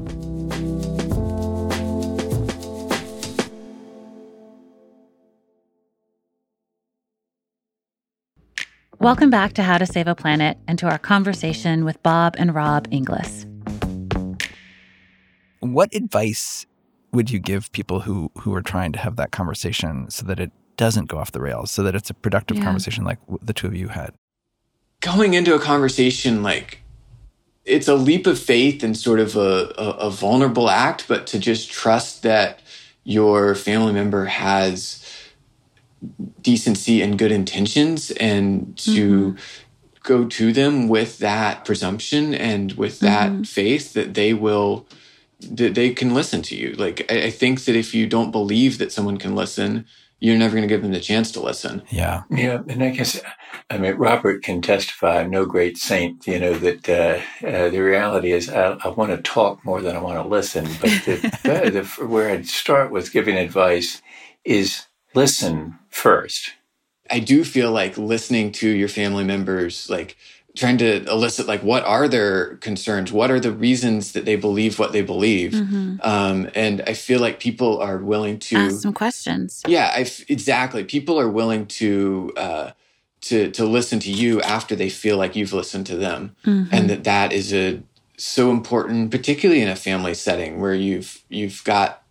Welcome 9.00 9.30
back 9.30 9.54
to 9.54 9.63
How 9.63 9.78
to 9.78 9.86
Save 9.86 10.08
a 10.08 10.15
Planet 10.15 10.58
and 10.67 10.80
to 10.80 10.89
our 10.89 10.98
conversation 10.98 11.86
with 11.86 12.02
Bob 12.02 12.36
and 12.39 12.56
Rob 12.56 12.88
Inglis. 12.91 13.45
What 15.73 15.93
advice 15.93 16.65
would 17.12 17.32
you 17.32 17.39
give 17.39 17.71
people 17.71 18.01
who 18.01 18.32
who 18.39 18.54
are 18.54 18.62
trying 18.62 18.91
to 18.93 18.99
have 18.99 19.15
that 19.15 19.32
conversation 19.32 20.10
so 20.10 20.25
that 20.25 20.39
it 20.39 20.51
doesn't 20.78 21.08
go 21.08 21.17
off 21.17 21.32
the 21.32 21.41
rails, 21.41 21.71
so 21.71 21.84
that 21.84 21.95
it's 21.95 22.10
a 22.10 22.13
productive 22.13 22.58
yeah. 22.58 22.63
conversation 22.63 23.04
like 23.04 23.19
the 23.41 23.54
two 23.54 23.67
of 23.67 23.75
you 23.75 23.88
had? 23.89 24.13
Going 25.01 25.34
into 25.34 25.56
a 25.56 25.60
conversation 25.60 26.43
like 26.43 26.82
it's 27.63 27.88
a 27.88 27.95
leap 27.95 28.28
of 28.28 28.38
faith 28.38 28.84
and 28.84 28.95
sort 28.95 29.19
of 29.19 29.36
a, 29.36 29.73
a, 29.78 29.89
a 30.08 30.10
vulnerable 30.12 30.69
act, 30.69 31.08
but 31.08 31.25
to 31.28 31.39
just 31.39 31.71
trust 31.71 32.21
that 32.23 32.62
your 33.04 33.56
family 33.56 33.93
member 33.93 34.25
has 34.25 35.01
decency 36.41 37.01
and 37.01 37.17
good 37.17 37.32
intentions 37.32 38.12
and 38.12 38.78
to 38.78 39.32
mm-hmm. 39.32 39.39
go 40.04 40.25
to 40.25 40.54
them 40.54 40.88
with 40.88 41.17
that 41.19 41.65
presumption 41.65 42.36
and 42.36 42.73
with 42.73 42.99
that 42.99 43.32
mm-hmm. 43.32 43.43
faith 43.43 43.93
that 43.93 44.13
they 44.13 44.34
will 44.34 44.86
that 45.51 45.75
they 45.75 45.93
can 45.93 46.13
listen 46.13 46.41
to 46.43 46.55
you. 46.55 46.73
Like 46.73 47.05
I, 47.12 47.23
I 47.25 47.29
think 47.29 47.65
that 47.65 47.75
if 47.75 47.93
you 47.93 48.08
don't 48.08 48.31
believe 48.31 48.77
that 48.77 48.91
someone 48.91 49.17
can 49.17 49.36
listen, 49.36 49.86
you're 50.19 50.38
never 50.38 50.55
going 50.55 50.67
to 50.67 50.73
give 50.73 50.81
them 50.81 50.91
the 50.91 50.99
chance 50.99 51.31
to 51.34 51.41
listen. 51.41 51.84
Yeah. 51.89 52.23
Yeah. 52.29 52.62
And 52.67 52.84
I 52.84 52.89
guess, 52.89 53.19
I 53.69 53.77
mean, 53.77 53.95
Robert 53.95 54.43
can 54.43 54.62
testify, 54.62 55.19
I'm 55.19 55.29
no 55.29 55.45
great 55.45 55.77
saint, 55.77 56.25
you 56.25 56.39
know, 56.39 56.53
that 56.53 56.89
uh, 56.89 57.45
uh, 57.45 57.69
the 57.69 57.79
reality 57.79 58.31
is 58.31 58.49
I, 58.49 58.77
I 58.84 58.88
want 58.89 59.12
to 59.12 59.21
talk 59.21 59.63
more 59.65 59.81
than 59.81 59.95
I 59.95 59.99
want 59.99 60.17
to 60.17 60.27
listen. 60.27 60.65
But 60.81 60.89
the, 61.05 61.71
the, 61.97 62.05
where 62.05 62.29
I'd 62.29 62.47
start 62.47 62.91
with 62.91 63.12
giving 63.12 63.36
advice 63.36 64.01
is 64.43 64.88
listen 65.13 65.77
first. 65.89 66.53
I 67.12 67.19
do 67.19 67.43
feel 67.43 67.71
like 67.71 67.97
listening 67.97 68.51
to 68.53 68.69
your 68.69 68.88
family 68.88 69.23
members, 69.23 69.89
like 69.89 70.17
trying 70.55 70.77
to 70.77 71.03
elicit 71.09 71.47
like 71.47 71.61
what 71.61 71.83
are 71.83 72.07
their 72.07 72.55
concerns? 72.57 73.11
What 73.11 73.29
are 73.31 73.39
the 73.39 73.51
reasons 73.51 74.13
that 74.13 74.25
they 74.25 74.35
believe 74.35 74.79
what 74.79 74.91
they 74.91 75.01
believe? 75.01 75.51
Mm-hmm. 75.51 75.97
um, 76.01 76.49
and 76.55 76.81
i 76.87 76.93
feel 76.93 77.19
like 77.19 77.39
people 77.39 77.79
are 77.79 77.97
willing 77.97 78.39
to 78.39 78.55
ask 78.55 78.81
some 78.81 78.93
questions. 78.93 79.61
Yeah 79.67 79.91
I've, 79.93 80.25
exactly. 80.27 80.83
People 80.83 81.19
are 81.19 81.29
willing 81.29 81.67
to 81.67 82.33
uh, 82.37 82.71
to 83.21 83.51
to 83.51 83.65
listen 83.65 83.99
to 84.01 84.11
you 84.11 84.41
after 84.41 84.75
they 84.75 84.89
feel 84.89 85.17
like 85.17 85.35
you've 85.35 85.53
listened 85.53 85.87
to 85.87 85.95
them. 85.95 86.35
Mm-hmm. 86.45 86.73
and 86.73 86.89
that 86.89 87.03
that 87.03 87.33
is 87.33 87.53
a 87.53 87.81
so 88.17 88.51
important 88.51 89.11
particularly 89.11 89.61
in 89.61 89.67
a 89.67 89.75
family 89.75 90.13
setting 90.13 90.59
where 90.61 90.73
you've 90.73 91.21
you've 91.29 91.63
got 91.65 92.03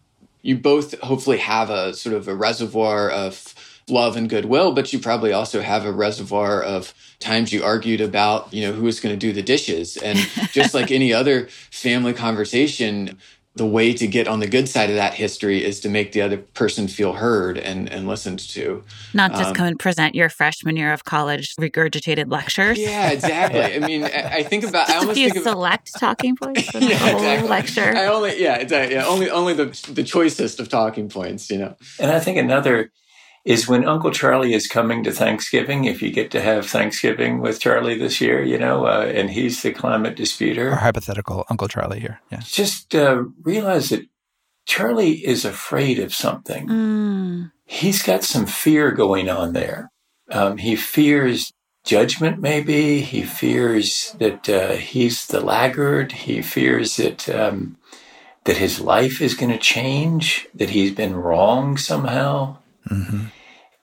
you 0.43 0.57
both 0.57 1.01
hopefully 1.01 1.39
have 1.39 1.71
a 1.71 1.95
sort 1.95 2.15
of 2.15 2.29
a 2.29 2.35
reservoir 2.35 3.11
of 3.11 3.55
love 3.89 4.17
and 4.17 4.29
goodwill, 4.29 4.73
but 4.73 4.93
you 4.93 4.99
probably 4.99 5.33
also 5.33 5.61
have 5.61 5.85
a 5.85 5.93
reservoir 5.93 6.63
of 6.63 6.95
times 7.21 7.53
you 7.53 7.63
argued 7.63 8.01
about, 8.01 8.53
you 8.53 8.67
know, 8.67 8.73
who 8.73 8.85
was 8.85 9.01
going 9.01 9.15
to 9.15 9.19
do 9.19 9.33
the 9.33 9.43
dishes. 9.43 9.97
And 9.97 10.19
just 10.53 10.75
like 10.75 10.91
any 10.91 11.13
other 11.13 11.49
family 11.71 12.13
conversation, 12.13 13.19
the 13.57 13.67
way 13.67 13.93
to 13.95 14.07
get 14.07 14.27
on 14.27 14.41
the 14.41 14.49
good 14.49 14.69
side 14.69 14.91
of 14.91 14.97
that 14.97 15.15
history 15.15 15.63
is 15.63 15.79
to 15.81 15.89
make 15.89 16.11
the 16.11 16.21
other 16.21 16.39
person 16.39 16.89
feel 16.89 17.13
heard 17.13 17.57
and, 17.57 17.89
and 17.89 18.09
listened 18.09 18.41
to. 18.41 18.83
Not 19.13 19.31
just 19.31 19.51
um, 19.51 19.55
come 19.55 19.67
and 19.67 19.79
present 19.79 20.17
your 20.17 20.29
freshman 20.29 20.77
year 20.77 20.93
of 20.93 21.05
college 21.05 21.55
regurgitated 21.55 22.31
lectures. 22.33 22.79
Yeah, 22.79 23.11
exactly. 23.11 23.63
I 23.63 23.79
mean, 23.79 24.05
I, 24.05 24.39
I 24.39 24.43
think 24.43 24.65
about 24.69 24.89
just 24.89 24.97
I 24.97 25.01
almost 25.01 25.19
a 25.19 25.23
few 25.23 25.31
think 25.31 25.45
select 25.45 25.93
talking 26.01 26.35
points 26.35 26.69
for 26.71 26.79
yeah, 26.79 26.89
the 26.89 26.97
whole 26.97 27.15
exactly. 27.15 27.49
lecture. 27.49 27.97
I 27.97 28.07
only 28.07 28.43
yeah, 28.43 28.57
exactly. 28.57 28.97
Yeah, 28.97 29.07
only 29.07 29.31
only 29.31 29.55
the 29.55 29.67
the 29.93 30.03
choicest 30.03 30.59
of 30.59 30.69
talking 30.69 31.09
points, 31.09 31.49
you 31.49 31.59
know. 31.59 31.77
And 32.01 32.11
I 32.11 32.19
think 32.19 32.39
another 32.39 32.91
is 33.45 33.69
when 33.69 33.85
Uncle 33.87 34.11
Charlie 34.11 34.55
is 34.55 34.67
coming 34.67 35.05
to 35.05 35.13
Thanksgiving, 35.13 35.85
if 35.85 36.01
you 36.01 36.11
get 36.11 36.31
to 36.31 36.41
have 36.41 36.67
Thanksgiving 36.67 37.41
with 37.41 37.61
Charlie 37.61 37.99
this 37.99 38.21
year, 38.21 38.43
you 38.43 38.59
know, 38.59 38.87
uh, 38.87 39.13
and 39.15 39.31
he's 39.31 39.63
the 39.63 39.73
climate 39.73 40.17
disputer. 40.17 40.71
Or 40.73 40.77
hypothetical 40.77 41.45
Uncle 41.51 41.69
Charlie 41.69 42.01
here. 42.01 42.21
Yeah. 42.33 42.41
Just 42.45 42.95
uh, 42.95 43.25
realize 43.43 43.91
that 43.91 44.07
Charlie 44.65 45.27
is 45.27 45.45
afraid 45.45 45.99
of 45.99 46.15
something. 46.15 46.69
Mm. 46.69 47.53
He's 47.67 48.03
got 48.03 48.25
some 48.25 48.47
fear 48.47 48.91
going 48.91 49.29
on 49.29 49.53
there. 49.53 49.91
Um, 50.31 50.57
he 50.57 50.75
fears 50.75 51.53
judgment, 51.85 52.41
maybe. 52.41 53.03
He 53.03 53.25
fears 53.25 54.17
that 54.19 54.49
uh, 54.49 54.73
he's 54.77 55.27
the 55.27 55.41
laggard. 55.41 56.13
He 56.13 56.41
fears 56.41 56.97
that. 56.97 57.29
Um, 57.29 57.77
that 58.45 58.59
his 58.59 58.79
life 58.79 59.23
is 59.23 59.35
going 59.35 59.51
to 59.51 59.59
change, 59.59 60.47
that 60.55 60.69
he's 60.69 60.93
been 60.93 61.17
wrong 61.17 61.79
somehow. 61.79 62.59
Mm-hmm. 62.89 63.27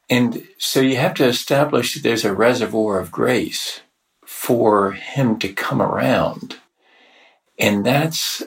And 0.10 0.48
so 0.58 0.82
you 0.82 0.98
have 0.98 1.14
to 1.16 1.26
establish 1.26 1.94
that 1.94 2.04
there's 2.04 2.26
a 2.26 2.34
reservoir 2.34 3.00
of 3.00 3.12
grace 3.12 3.82
for 4.26 4.92
him 4.92 5.40
to 5.40 5.54
come 5.54 5.82
around. 5.82 6.58
And 7.58 7.86
that's 7.86 8.44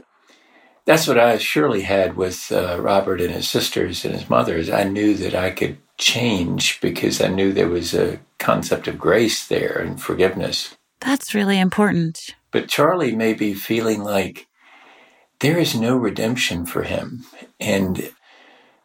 that's 0.85 1.09
what 1.09 1.19
I 1.19 1.39
surely 1.39 1.83
had 1.83 2.17
with 2.17 2.53
uh, 2.53 2.79
Robert 2.81 3.21
and 3.21 3.33
his 3.33 3.49
sisters 3.49 4.05
and 4.05 4.15
his 4.15 4.29
mothers. 4.29 4.69
I 4.69 4.85
knew 4.85 5.15
that 5.15 5.35
I 5.35 5.51
could 5.51 5.79
change 5.97 6.81
because 6.83 7.23
I 7.23 7.29
knew 7.29 7.53
there 7.53 7.69
was 7.69 7.95
a 7.95 8.21
concept 8.39 8.87
of 8.87 8.99
grace 8.99 9.47
there 9.47 9.79
and 9.79 10.01
forgiveness. 10.01 10.77
That's 11.01 11.35
really 11.35 11.59
important. 11.59 12.35
But 12.51 12.69
Charlie 12.69 13.17
may 13.17 13.33
be 13.33 13.55
feeling 13.55 14.03
like 14.03 14.47
there 15.41 15.59
is 15.59 15.75
no 15.75 15.97
redemption 15.97 16.67
for 16.67 16.83
him. 16.83 17.25
And 17.59 18.13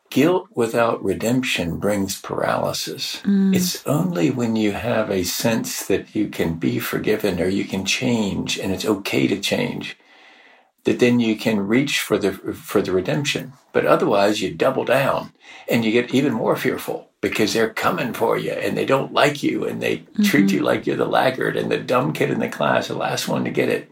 Guilt 0.09 0.47
without 0.55 1.03
redemption 1.03 1.77
brings 1.77 2.19
paralysis. 2.19 3.21
Mm. 3.23 3.55
It's 3.55 3.85
only 3.85 4.31
when 4.31 4.55
you 4.55 4.71
have 4.71 5.11
a 5.11 5.23
sense 5.23 5.85
that 5.85 6.15
you 6.15 6.29
can 6.29 6.55
be 6.55 6.79
forgiven 6.79 7.39
or 7.39 7.47
you 7.47 7.65
can 7.65 7.85
change 7.85 8.57
and 8.57 8.71
it's 8.71 8.85
okay 8.85 9.27
to 9.27 9.39
change 9.39 9.97
that 10.85 10.99
then 10.99 11.19
you 11.19 11.35
can 11.35 11.67
reach 11.67 11.99
for 11.99 12.17
the 12.17 12.31
for 12.31 12.81
the 12.81 12.91
redemption. 12.91 13.53
But 13.73 13.85
otherwise 13.85 14.41
you 14.41 14.53
double 14.53 14.85
down 14.85 15.33
and 15.67 15.85
you 15.85 15.91
get 15.91 16.13
even 16.13 16.33
more 16.33 16.55
fearful 16.55 17.09
because 17.21 17.53
they're 17.53 17.73
coming 17.73 18.13
for 18.13 18.37
you 18.37 18.51
and 18.51 18.77
they 18.77 18.85
don't 18.85 19.13
like 19.13 19.43
you 19.43 19.65
and 19.65 19.81
they 19.81 19.97
mm-hmm. 19.97 20.23
treat 20.23 20.51
you 20.51 20.61
like 20.61 20.87
you're 20.87 20.95
the 20.95 21.05
laggard 21.05 21.57
and 21.57 21.69
the 21.69 21.77
dumb 21.77 22.13
kid 22.13 22.31
in 22.31 22.39
the 22.39 22.49
class, 22.49 22.87
the 22.87 22.95
last 22.95 23.27
one 23.27 23.43
to 23.43 23.51
get 23.51 23.69
it. 23.69 23.91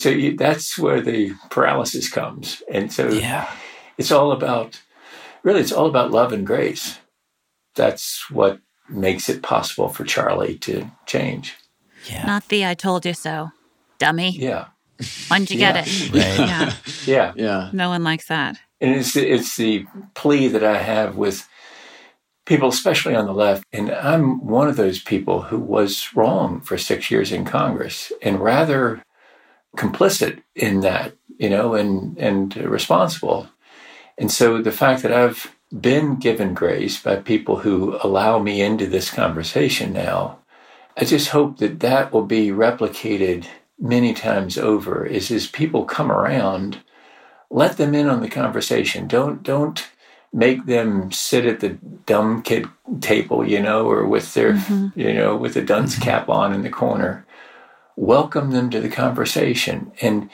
So 0.00 0.08
you, 0.08 0.36
that's 0.36 0.78
where 0.78 1.00
the 1.00 1.32
paralysis 1.50 2.10
comes. 2.10 2.62
And 2.70 2.92
so 2.92 3.08
yeah. 3.08 3.48
it's 3.98 4.10
all 4.10 4.32
about, 4.32 4.80
really, 5.44 5.60
it's 5.60 5.72
all 5.72 5.86
about 5.86 6.10
love 6.10 6.32
and 6.32 6.46
grace. 6.46 6.98
That's 7.76 8.28
what 8.30 8.60
makes 8.88 9.28
it 9.28 9.42
possible 9.42 9.88
for 9.88 10.04
Charlie 10.04 10.58
to 10.58 10.90
change. 11.06 11.54
Yeah. 12.10 12.26
Not 12.26 12.48
the 12.48 12.66
I 12.66 12.74
told 12.74 13.06
you 13.06 13.14
so, 13.14 13.50
dummy. 13.98 14.30
Yeah. 14.30 14.66
When'd 15.28 15.50
you 15.50 15.58
get 15.58 15.76
it? 15.76 16.12
Right. 16.12 16.38
Yeah. 16.38 16.72
yeah. 17.06 17.32
Yeah. 17.36 17.70
No 17.72 17.88
one 17.88 18.04
likes 18.04 18.28
that. 18.28 18.58
And 18.80 18.94
it's 18.94 19.16
it's 19.16 19.56
the 19.56 19.86
plea 20.14 20.48
that 20.48 20.62
I 20.62 20.78
have 20.78 21.16
with 21.16 21.48
people, 22.46 22.68
especially 22.68 23.14
on 23.14 23.26
the 23.26 23.32
left. 23.32 23.64
And 23.72 23.90
I'm 23.90 24.44
one 24.46 24.68
of 24.68 24.76
those 24.76 25.00
people 25.00 25.42
who 25.42 25.58
was 25.58 26.14
wrong 26.14 26.60
for 26.60 26.76
six 26.76 27.10
years 27.10 27.32
in 27.32 27.44
Congress 27.44 28.12
and 28.22 28.40
rather 28.40 29.02
complicit 29.76 30.42
in 30.54 30.80
that, 30.80 31.14
you 31.38 31.50
know, 31.50 31.74
and 31.74 32.16
and 32.18 32.56
responsible. 32.56 33.48
And 34.18 34.30
so 34.30 34.60
the 34.60 34.72
fact 34.72 35.02
that 35.02 35.12
I've 35.12 35.54
been 35.80 36.16
given 36.16 36.54
grace 36.54 37.02
by 37.02 37.16
people 37.16 37.56
who 37.56 37.98
allow 38.02 38.38
me 38.38 38.60
into 38.60 38.86
this 38.86 39.10
conversation 39.10 39.92
now, 39.92 40.38
I 40.96 41.04
just 41.04 41.28
hope 41.28 41.58
that 41.58 41.80
that 41.80 42.12
will 42.12 42.24
be 42.24 42.48
replicated 42.48 43.46
many 43.78 44.14
times 44.14 44.56
over. 44.56 45.04
Is 45.04 45.30
as 45.30 45.46
people 45.48 45.84
come 45.84 46.12
around, 46.12 46.80
let 47.50 47.76
them 47.76 47.94
in 47.94 48.08
on 48.08 48.20
the 48.20 48.28
conversation. 48.28 49.08
Don't 49.08 49.42
don't 49.42 49.84
make 50.32 50.66
them 50.66 51.12
sit 51.12 51.46
at 51.46 51.60
the 51.60 51.70
dumb 52.06 52.42
kid 52.42 52.66
table, 53.00 53.48
you 53.48 53.60
know, 53.60 53.88
or 53.88 54.04
with 54.04 54.34
their, 54.34 54.54
mm-hmm. 54.54 54.98
you 54.98 55.12
know, 55.12 55.36
with 55.36 55.54
a 55.56 55.62
dunce 55.62 55.96
cap 55.98 56.28
on 56.28 56.52
in 56.52 56.62
the 56.62 56.70
corner. 56.70 57.24
Welcome 57.96 58.50
them 58.50 58.68
to 58.70 58.80
the 58.80 58.88
conversation. 58.88 59.92
And 60.02 60.28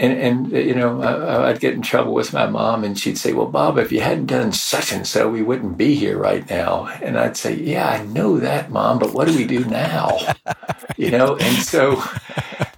and 0.00 0.18
and 0.18 0.52
you 0.52 0.74
know 0.74 1.00
I, 1.02 1.50
would 1.50 1.60
get 1.60 1.74
in 1.74 1.82
trouble 1.82 2.14
with 2.14 2.32
my 2.32 2.46
mom 2.46 2.82
and 2.82 2.98
she'd 2.98 3.18
say 3.18 3.32
well 3.32 3.46
bob 3.46 3.78
if 3.78 3.92
you 3.92 4.00
hadn't 4.00 4.26
done 4.26 4.50
such 4.52 4.92
and 4.92 5.06
so 5.06 5.28
we 5.28 5.42
wouldn't 5.42 5.76
be 5.76 5.94
here 5.94 6.18
right 6.18 6.48
now. 6.48 6.86
And 7.02 7.18
i'd 7.18 7.36
say 7.36 7.54
yeah 7.54 7.88
i 7.88 8.04
know 8.04 8.38
that 8.38 8.70
mom 8.70 8.98
but 8.98 9.12
what 9.12 9.28
do 9.28 9.36
we 9.36 9.46
do 9.46 9.64
now? 9.64 10.18
You 10.96 11.10
know 11.12 11.36
and 11.36 11.56
so 11.56 12.02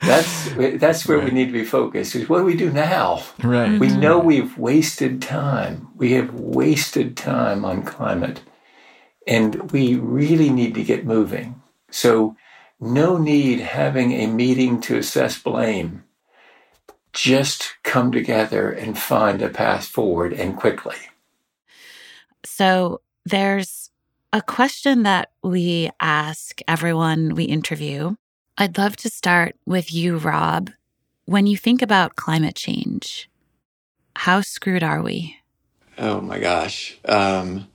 that's 0.01 0.53
that's 0.79 1.09
where 1.09 1.19
right. 1.19 1.25
we 1.25 1.33
need 1.33 1.47
to 1.47 1.53
be 1.53 1.65
focused 1.65 2.15
is 2.15 2.29
what 2.29 2.39
do 2.39 2.45
we 2.45 2.57
do 2.57 2.71
now? 2.71 3.25
Right. 3.43 3.81
We 3.81 3.89
mm-hmm. 3.89 4.01
know 4.01 4.19
we've 4.21 4.57
wasted 4.57 5.21
time. 5.21 5.89
We 5.97 6.13
have 6.13 6.33
wasted 6.33 7.17
time 7.17 7.65
on 7.65 7.83
climate 7.83 8.43
and 9.27 9.73
we 9.73 9.97
really 9.97 10.51
need 10.51 10.75
to 10.75 10.85
get 10.85 11.05
moving. 11.05 11.61
So 11.91 12.37
no 12.79 13.19
need 13.19 13.59
having 13.59 14.13
a 14.13 14.29
meeting 14.29 14.81
to 14.83 14.99
assess 14.99 15.41
blame 15.41 16.05
just 17.12 17.75
come 17.83 18.12
together 18.12 18.70
and 18.70 18.98
find 18.98 19.42
a 19.42 19.48
path 19.48 19.87
forward 19.87 20.33
and 20.33 20.57
quickly. 20.57 20.96
So 22.44 23.01
there's 23.25 23.90
a 24.33 24.42
question 24.42 25.03
that 25.03 25.31
we 25.42 25.90
ask 26.01 26.61
everyone 26.66 27.35
we 27.35 27.44
interview. 27.44 28.16
I'd 28.57 28.79
love 28.79 28.96
to 28.98 29.11
start 29.11 29.57
with 29.66 29.92
you, 29.92 30.16
Rob. 30.16 30.70
When 31.27 31.46
you 31.46 31.57
think 31.57 31.83
about 31.83 32.16
climate 32.16 32.55
change, 32.55 33.31
how 34.16 34.40
screwed 34.40 34.83
are 34.83 35.03
we? 35.03 35.37
Oh 35.98 36.20
my 36.20 36.38
gosh. 36.38 36.98
Um, 37.05 37.68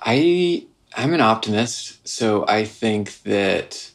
I 0.00 0.66
I'm 0.96 1.12
an 1.12 1.20
optimist, 1.20 2.06
so 2.06 2.44
I 2.46 2.64
think 2.64 3.22
that 3.22 3.90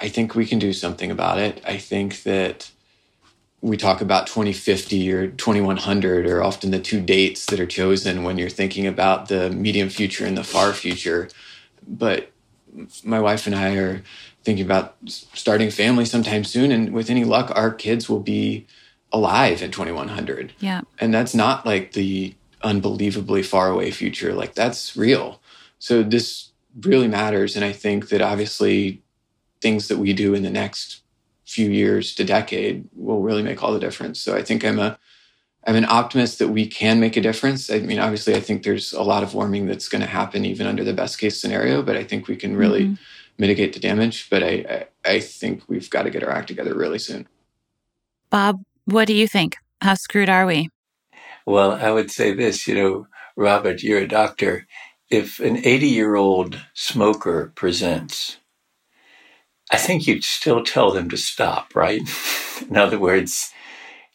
I 0.00 0.08
think 0.08 0.34
we 0.34 0.46
can 0.46 0.58
do 0.58 0.72
something 0.72 1.10
about 1.10 1.38
it. 1.38 1.62
I 1.66 1.76
think 1.76 2.22
that 2.22 2.70
we 3.62 3.76
talk 3.76 4.00
about 4.00 4.26
2050 4.26 5.12
or 5.12 5.28
2100 5.28 6.26
are 6.26 6.42
often 6.42 6.70
the 6.70 6.80
two 6.80 7.00
dates 7.00 7.46
that 7.46 7.60
are 7.60 7.66
chosen 7.66 8.24
when 8.24 8.38
you're 8.38 8.48
thinking 8.48 8.86
about 8.86 9.28
the 9.28 9.50
medium 9.50 9.90
future 9.90 10.24
and 10.24 10.36
the 10.36 10.44
far 10.44 10.72
future. 10.72 11.28
But 11.86 12.30
my 13.04 13.20
wife 13.20 13.46
and 13.46 13.54
I 13.54 13.74
are 13.76 14.02
thinking 14.44 14.64
about 14.64 14.96
starting 15.06 15.70
family 15.70 16.06
sometime 16.06 16.44
soon. 16.44 16.72
And 16.72 16.92
with 16.92 17.10
any 17.10 17.24
luck, 17.24 17.52
our 17.54 17.70
kids 17.72 18.08
will 18.08 18.20
be 18.20 18.66
alive 19.12 19.62
in 19.62 19.70
2100. 19.70 20.54
Yeah. 20.60 20.80
And 20.98 21.12
that's 21.12 21.34
not 21.34 21.66
like 21.66 21.92
the 21.92 22.34
unbelievably 22.62 23.42
far 23.42 23.70
away 23.70 23.90
future. 23.90 24.32
Like 24.32 24.54
that's 24.54 24.96
real. 24.96 25.40
So 25.78 26.02
this 26.02 26.50
really 26.80 27.08
matters. 27.08 27.56
And 27.56 27.64
I 27.64 27.72
think 27.72 28.08
that 28.08 28.22
obviously 28.22 29.02
things 29.60 29.88
that 29.88 29.98
we 29.98 30.14
do 30.14 30.32
in 30.32 30.42
the 30.42 30.50
next 30.50 31.02
few 31.50 31.68
years 31.68 32.14
to 32.14 32.24
decade 32.24 32.88
will 32.94 33.22
really 33.22 33.42
make 33.42 33.60
all 33.62 33.72
the 33.72 33.80
difference. 33.80 34.20
So 34.20 34.36
I 34.36 34.42
think 34.42 34.64
I'm 34.64 34.78
a 34.78 34.98
I'm 35.66 35.76
an 35.76 35.84
optimist 35.84 36.38
that 36.38 36.48
we 36.48 36.66
can 36.66 37.00
make 37.00 37.16
a 37.18 37.20
difference. 37.20 37.70
I 37.70 37.80
mean, 37.80 37.98
obviously, 37.98 38.34
I 38.34 38.40
think 38.40 38.62
there's 38.62 38.94
a 38.94 39.02
lot 39.02 39.22
of 39.22 39.34
warming 39.34 39.66
that's 39.66 39.88
going 39.88 40.00
to 40.00 40.08
happen 40.08 40.46
even 40.46 40.66
under 40.66 40.84
the 40.84 40.94
best 40.94 41.18
case 41.18 41.38
scenario, 41.38 41.82
but 41.82 41.96
I 41.96 42.04
think 42.04 42.28
we 42.28 42.36
can 42.36 42.56
really 42.56 42.84
mm-hmm. 42.84 42.94
mitigate 43.36 43.74
the 43.74 43.80
damage. 43.80 44.30
But 44.30 44.42
I, 44.42 44.86
I, 45.04 45.16
I 45.16 45.20
think 45.20 45.64
we've 45.68 45.90
got 45.90 46.04
to 46.04 46.10
get 46.10 46.22
our 46.22 46.30
act 46.30 46.48
together 46.48 46.74
really 46.74 46.98
soon. 46.98 47.28
Bob, 48.30 48.62
what 48.86 49.06
do 49.06 49.12
you 49.12 49.28
think? 49.28 49.56
How 49.82 49.94
screwed 49.94 50.30
are 50.30 50.46
we? 50.46 50.70
Well, 51.44 51.72
I 51.72 51.90
would 51.90 52.10
say 52.10 52.32
this, 52.32 52.66
you 52.66 52.74
know, 52.74 53.06
Robert, 53.36 53.82
you're 53.82 54.00
a 54.00 54.08
doctor. 54.08 54.66
If 55.10 55.40
an 55.40 55.58
80 55.58 55.88
year 55.88 56.14
old 56.14 56.58
smoker 56.72 57.52
presents 57.54 58.38
I 59.70 59.76
think 59.76 60.06
you'd 60.06 60.24
still 60.24 60.64
tell 60.64 60.90
them 60.90 61.08
to 61.10 61.16
stop, 61.16 61.74
right? 61.74 62.02
In 62.68 62.76
other 62.76 62.98
words, 62.98 63.52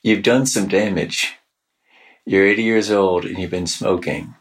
you've 0.03 0.23
done 0.23 0.45
some 0.45 0.67
damage. 0.67 1.35
You're 2.25 2.47
80 2.47 2.63
years 2.63 2.91
old 2.91 3.25
and 3.25 3.37
you've 3.37 3.51
been 3.51 3.67
smoking. 3.67 4.35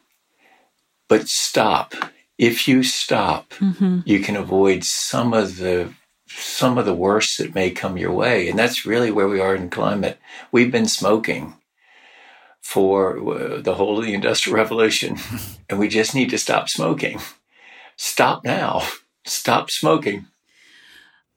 But 1.08 1.28
stop. 1.28 1.94
If 2.36 2.66
you 2.66 2.82
stop, 2.82 3.50
mm-hmm. 3.50 4.00
you 4.04 4.20
can 4.20 4.36
avoid 4.36 4.84
some 4.84 5.32
of 5.32 5.58
the 5.58 5.94
some 6.26 6.78
of 6.78 6.86
the 6.86 6.94
worst 6.94 7.38
that 7.38 7.54
may 7.54 7.70
come 7.70 7.96
your 7.96 8.10
way. 8.10 8.48
And 8.48 8.58
that's 8.58 8.86
really 8.86 9.12
where 9.12 9.28
we 9.28 9.40
are 9.40 9.54
in 9.54 9.70
climate. 9.70 10.18
We've 10.50 10.72
been 10.72 10.88
smoking 10.88 11.54
for 12.60 13.18
uh, 13.18 13.60
the 13.60 13.74
whole 13.74 13.98
of 13.98 14.04
the 14.04 14.14
industrial 14.14 14.56
revolution 14.56 15.18
and 15.68 15.78
we 15.78 15.86
just 15.86 16.14
need 16.14 16.30
to 16.30 16.38
stop 16.38 16.68
smoking. 16.68 17.20
Stop 17.96 18.44
now. 18.44 18.82
Stop 19.26 19.70
smoking. 19.70 20.26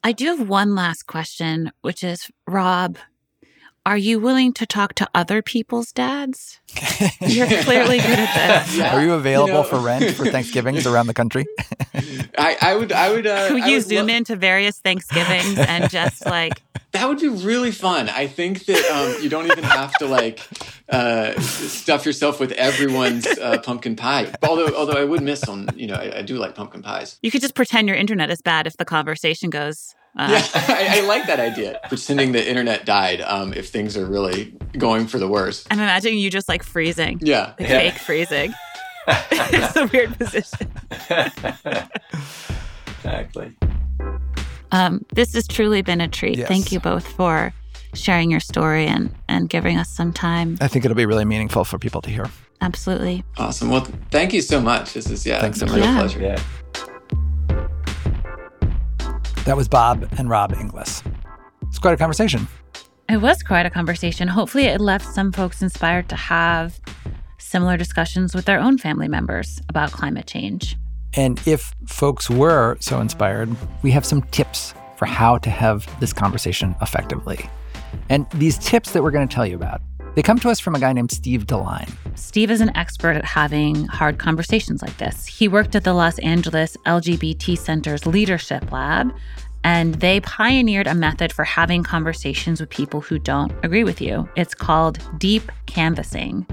I 0.04 0.12
do 0.12 0.26
have 0.26 0.48
one 0.48 0.74
last 0.74 1.06
question, 1.06 1.72
which 1.80 2.04
is 2.04 2.30
Rob, 2.46 2.98
are 3.88 3.96
you 3.96 4.20
willing 4.20 4.52
to 4.52 4.66
talk 4.66 4.92
to 4.96 5.08
other 5.14 5.40
people's 5.40 5.92
dads? 5.92 6.60
You're 7.22 7.46
clearly 7.46 7.96
good 7.96 8.18
at 8.18 8.66
this. 8.66 8.68
Yeah. 8.78 8.94
Are 8.94 9.02
you 9.02 9.14
available 9.14 9.48
you 9.48 9.54
know, 9.54 9.62
for 9.62 9.78
rent 9.78 10.10
for 10.14 10.26
Thanksgivings 10.30 10.86
around 10.86 11.06
the 11.06 11.14
country? 11.14 11.46
I, 12.36 12.58
I, 12.60 12.76
would, 12.76 12.92
I 12.92 13.10
would. 13.10 13.26
Uh, 13.26 13.48
Could 13.48 13.64
you 13.64 13.76
would 13.76 13.84
zoom 13.84 14.08
lo- 14.08 14.14
into 14.14 14.36
various 14.36 14.78
Thanksgivings 14.78 15.58
and 15.58 15.88
just 15.88 16.26
like 16.26 16.60
that 16.92 17.08
would 17.08 17.18
be 17.18 17.28
really 17.28 17.70
fun. 17.70 18.10
I 18.10 18.26
think 18.26 18.66
that 18.66 18.84
um, 18.90 19.22
you 19.22 19.30
don't 19.30 19.46
even 19.46 19.64
have 19.64 19.94
to 19.94 20.06
like 20.06 20.46
uh, 20.90 21.40
stuff 21.40 22.04
yourself 22.04 22.38
with 22.38 22.52
everyone's 22.52 23.26
uh, 23.26 23.58
pumpkin 23.64 23.96
pie. 23.96 24.30
Although, 24.42 24.74
although 24.76 25.00
I 25.00 25.04
would 25.04 25.22
miss 25.22 25.44
on, 25.44 25.70
you 25.74 25.86
know, 25.86 25.94
I, 25.94 26.18
I, 26.18 26.22
do 26.22 26.36
like 26.36 26.54
pumpkin 26.54 26.82
pies. 26.82 27.18
You 27.22 27.30
could 27.30 27.40
just 27.40 27.54
pretend 27.54 27.88
your 27.88 27.96
internet 27.96 28.30
is 28.30 28.42
bad 28.42 28.66
if 28.66 28.76
the 28.76 28.84
conversation 28.84 29.48
goes. 29.48 29.94
Uh, 30.16 30.28
yeah, 30.30 30.46
I, 30.68 30.98
I, 30.98 31.06
like 31.06 31.26
that 31.26 31.40
idea. 31.40 31.80
Pretending 31.88 32.32
the 32.32 32.48
internet 32.48 32.84
died 32.84 33.20
um, 33.20 33.52
if 33.52 33.68
things 33.68 33.96
are 33.96 34.06
really 34.06 34.56
going 34.76 35.06
for 35.06 35.18
the 35.18 35.28
worst. 35.28 35.66
I'm 35.70 35.78
imagining 35.78 36.18
you 36.18 36.30
just 36.30 36.48
like 36.48 36.62
freezing. 36.62 37.18
Yeah, 37.22 37.54
like 37.58 37.68
yeah. 37.68 37.90
fake 37.90 37.98
freezing. 37.98 38.54
it's 39.08 39.76
a 39.76 39.86
weird 39.86 40.18
position. 40.18 40.70
exactly. 42.98 43.54
Um, 44.70 45.04
this 45.14 45.32
has 45.34 45.46
truly 45.46 45.82
been 45.82 46.00
a 46.00 46.08
treat. 46.08 46.38
Yes. 46.38 46.48
Thank 46.48 46.72
you 46.72 46.80
both 46.80 47.06
for 47.06 47.54
sharing 47.94 48.30
your 48.30 48.40
story 48.40 48.86
and, 48.86 49.14
and 49.28 49.48
giving 49.48 49.78
us 49.78 49.88
some 49.88 50.12
time. 50.12 50.58
I 50.60 50.68
think 50.68 50.84
it'll 50.84 50.96
be 50.96 51.06
really 51.06 51.24
meaningful 51.24 51.64
for 51.64 51.78
people 51.78 52.02
to 52.02 52.10
hear. 52.10 52.26
Absolutely. 52.60 53.24
Awesome. 53.36 53.70
Well, 53.70 53.86
thank 54.10 54.32
you 54.32 54.42
so 54.42 54.60
much. 54.60 54.92
This 54.92 55.08
is, 55.08 55.24
yeah, 55.24 55.40
Thanks 55.40 55.60
so 55.60 55.66
a 55.66 55.70
real 55.70 55.84
yeah. 55.84 55.98
pleasure. 55.98 56.20
Yeah. 56.20 56.42
That 59.44 59.56
was 59.56 59.68
Bob 59.68 60.08
and 60.18 60.28
Rob 60.28 60.52
Inglis. 60.52 61.02
It's 61.68 61.78
quite 61.78 61.94
a 61.94 61.96
conversation. 61.96 62.48
It 63.08 63.22
was 63.22 63.42
quite 63.42 63.64
a 63.64 63.70
conversation. 63.70 64.28
Hopefully, 64.28 64.64
it 64.64 64.80
left 64.80 65.06
some 65.06 65.32
folks 65.32 65.62
inspired 65.62 66.08
to 66.10 66.16
have 66.16 66.78
similar 67.38 67.76
discussions 67.76 68.34
with 68.34 68.44
their 68.44 68.60
own 68.60 68.76
family 68.76 69.08
members 69.08 69.60
about 69.68 69.90
climate 69.92 70.26
change. 70.26 70.76
And 71.14 71.40
if 71.46 71.74
folks 71.86 72.28
were 72.28 72.76
so 72.80 73.00
inspired, 73.00 73.54
we 73.82 73.90
have 73.92 74.04
some 74.04 74.22
tips 74.24 74.74
for 74.96 75.06
how 75.06 75.38
to 75.38 75.50
have 75.50 75.88
this 76.00 76.12
conversation 76.12 76.74
effectively. 76.82 77.48
And 78.10 78.28
these 78.32 78.58
tips 78.58 78.92
that 78.92 79.02
we're 79.02 79.10
going 79.10 79.26
to 79.26 79.34
tell 79.34 79.46
you 79.46 79.56
about, 79.56 79.80
They 80.18 80.22
come 80.22 80.40
to 80.40 80.50
us 80.50 80.58
from 80.58 80.74
a 80.74 80.80
guy 80.80 80.92
named 80.92 81.12
Steve 81.12 81.46
Deline. 81.46 81.86
Steve 82.16 82.50
is 82.50 82.60
an 82.60 82.76
expert 82.76 83.12
at 83.12 83.24
having 83.24 83.84
hard 83.84 84.18
conversations 84.18 84.82
like 84.82 84.96
this. 84.96 85.26
He 85.26 85.46
worked 85.46 85.76
at 85.76 85.84
the 85.84 85.92
Los 85.92 86.18
Angeles 86.18 86.76
LGBT 86.86 87.56
Center's 87.56 88.04
Leadership 88.04 88.72
Lab, 88.72 89.14
and 89.62 89.94
they 89.94 90.18
pioneered 90.18 90.88
a 90.88 90.94
method 90.96 91.32
for 91.32 91.44
having 91.44 91.84
conversations 91.84 92.58
with 92.58 92.68
people 92.68 93.00
who 93.00 93.20
don't 93.20 93.52
agree 93.62 93.84
with 93.84 94.00
you. 94.00 94.28
It's 94.34 94.56
called 94.56 94.98
deep 95.18 95.52
canvassing 95.66 96.44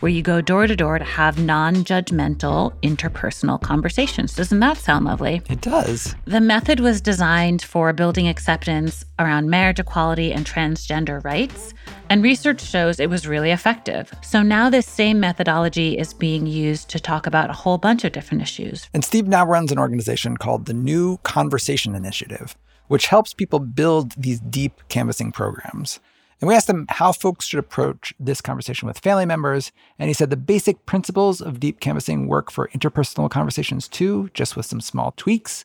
where 0.00 0.10
you 0.10 0.22
go 0.22 0.40
door 0.40 0.66
to 0.66 0.76
door 0.76 0.98
to 0.98 1.04
have 1.04 1.38
non 1.38 1.76
judgmental 1.76 2.72
interpersonal 2.82 3.60
conversations. 3.60 4.34
Doesn't 4.34 4.60
that 4.60 4.76
sound 4.76 5.04
lovely? 5.04 5.42
It 5.48 5.60
does. 5.60 6.14
The 6.24 6.40
method 6.40 6.80
was 6.80 7.00
designed 7.00 7.62
for 7.62 7.92
building 7.92 8.28
acceptance 8.28 9.04
around 9.18 9.50
marriage 9.50 9.78
equality 9.78 10.32
and 10.32 10.46
transgender 10.46 11.22
rights, 11.24 11.74
and 12.08 12.22
research 12.22 12.60
shows 12.60 13.00
it 13.00 13.10
was 13.10 13.26
really 13.26 13.50
effective. 13.50 14.12
So 14.22 14.42
now 14.42 14.70
this 14.70 14.86
same 14.86 15.20
methodology 15.20 15.98
is 15.98 16.14
being 16.14 16.46
used 16.46 16.88
to 16.90 17.00
talk 17.00 17.26
about 17.26 17.50
a 17.50 17.54
whole 17.54 17.78
bunch 17.78 18.04
of 18.04 18.12
different 18.12 18.42
issues. 18.42 18.88
And 18.94 19.04
Steve 19.04 19.28
now 19.28 19.44
runs 19.44 19.72
an 19.72 19.78
organization 19.78 20.36
called 20.36 20.66
the 20.66 20.74
New 20.74 21.18
Conversation 21.18 21.94
Initiative, 21.94 22.56
which 22.88 23.06
helps 23.06 23.34
people 23.34 23.58
build 23.58 24.12
these 24.12 24.40
deep 24.40 24.80
canvassing 24.88 25.32
programs. 25.32 26.00
And 26.40 26.48
we 26.48 26.54
asked 26.54 26.70
him 26.70 26.86
how 26.88 27.12
folks 27.12 27.46
should 27.46 27.58
approach 27.58 28.14
this 28.20 28.40
conversation 28.40 28.86
with 28.86 28.98
family 28.98 29.26
members. 29.26 29.72
And 29.98 30.08
he 30.08 30.14
said 30.14 30.30
the 30.30 30.36
basic 30.36 30.86
principles 30.86 31.40
of 31.40 31.58
deep 31.58 31.80
canvassing 31.80 32.28
work 32.28 32.50
for 32.50 32.68
interpersonal 32.68 33.30
conversations 33.30 33.88
too, 33.88 34.30
just 34.34 34.56
with 34.56 34.66
some 34.66 34.80
small 34.80 35.12
tweaks. 35.16 35.64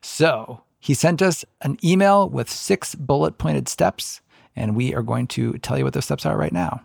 So 0.00 0.62
he 0.80 0.94
sent 0.94 1.20
us 1.22 1.44
an 1.62 1.78
email 1.84 2.28
with 2.28 2.50
six 2.50 2.94
bullet 2.94 3.38
pointed 3.38 3.68
steps, 3.68 4.20
and 4.56 4.76
we 4.76 4.94
are 4.94 5.02
going 5.02 5.26
to 5.28 5.58
tell 5.58 5.78
you 5.78 5.84
what 5.84 5.94
those 5.94 6.04
steps 6.04 6.26
are 6.26 6.36
right 6.36 6.52
now. 6.52 6.80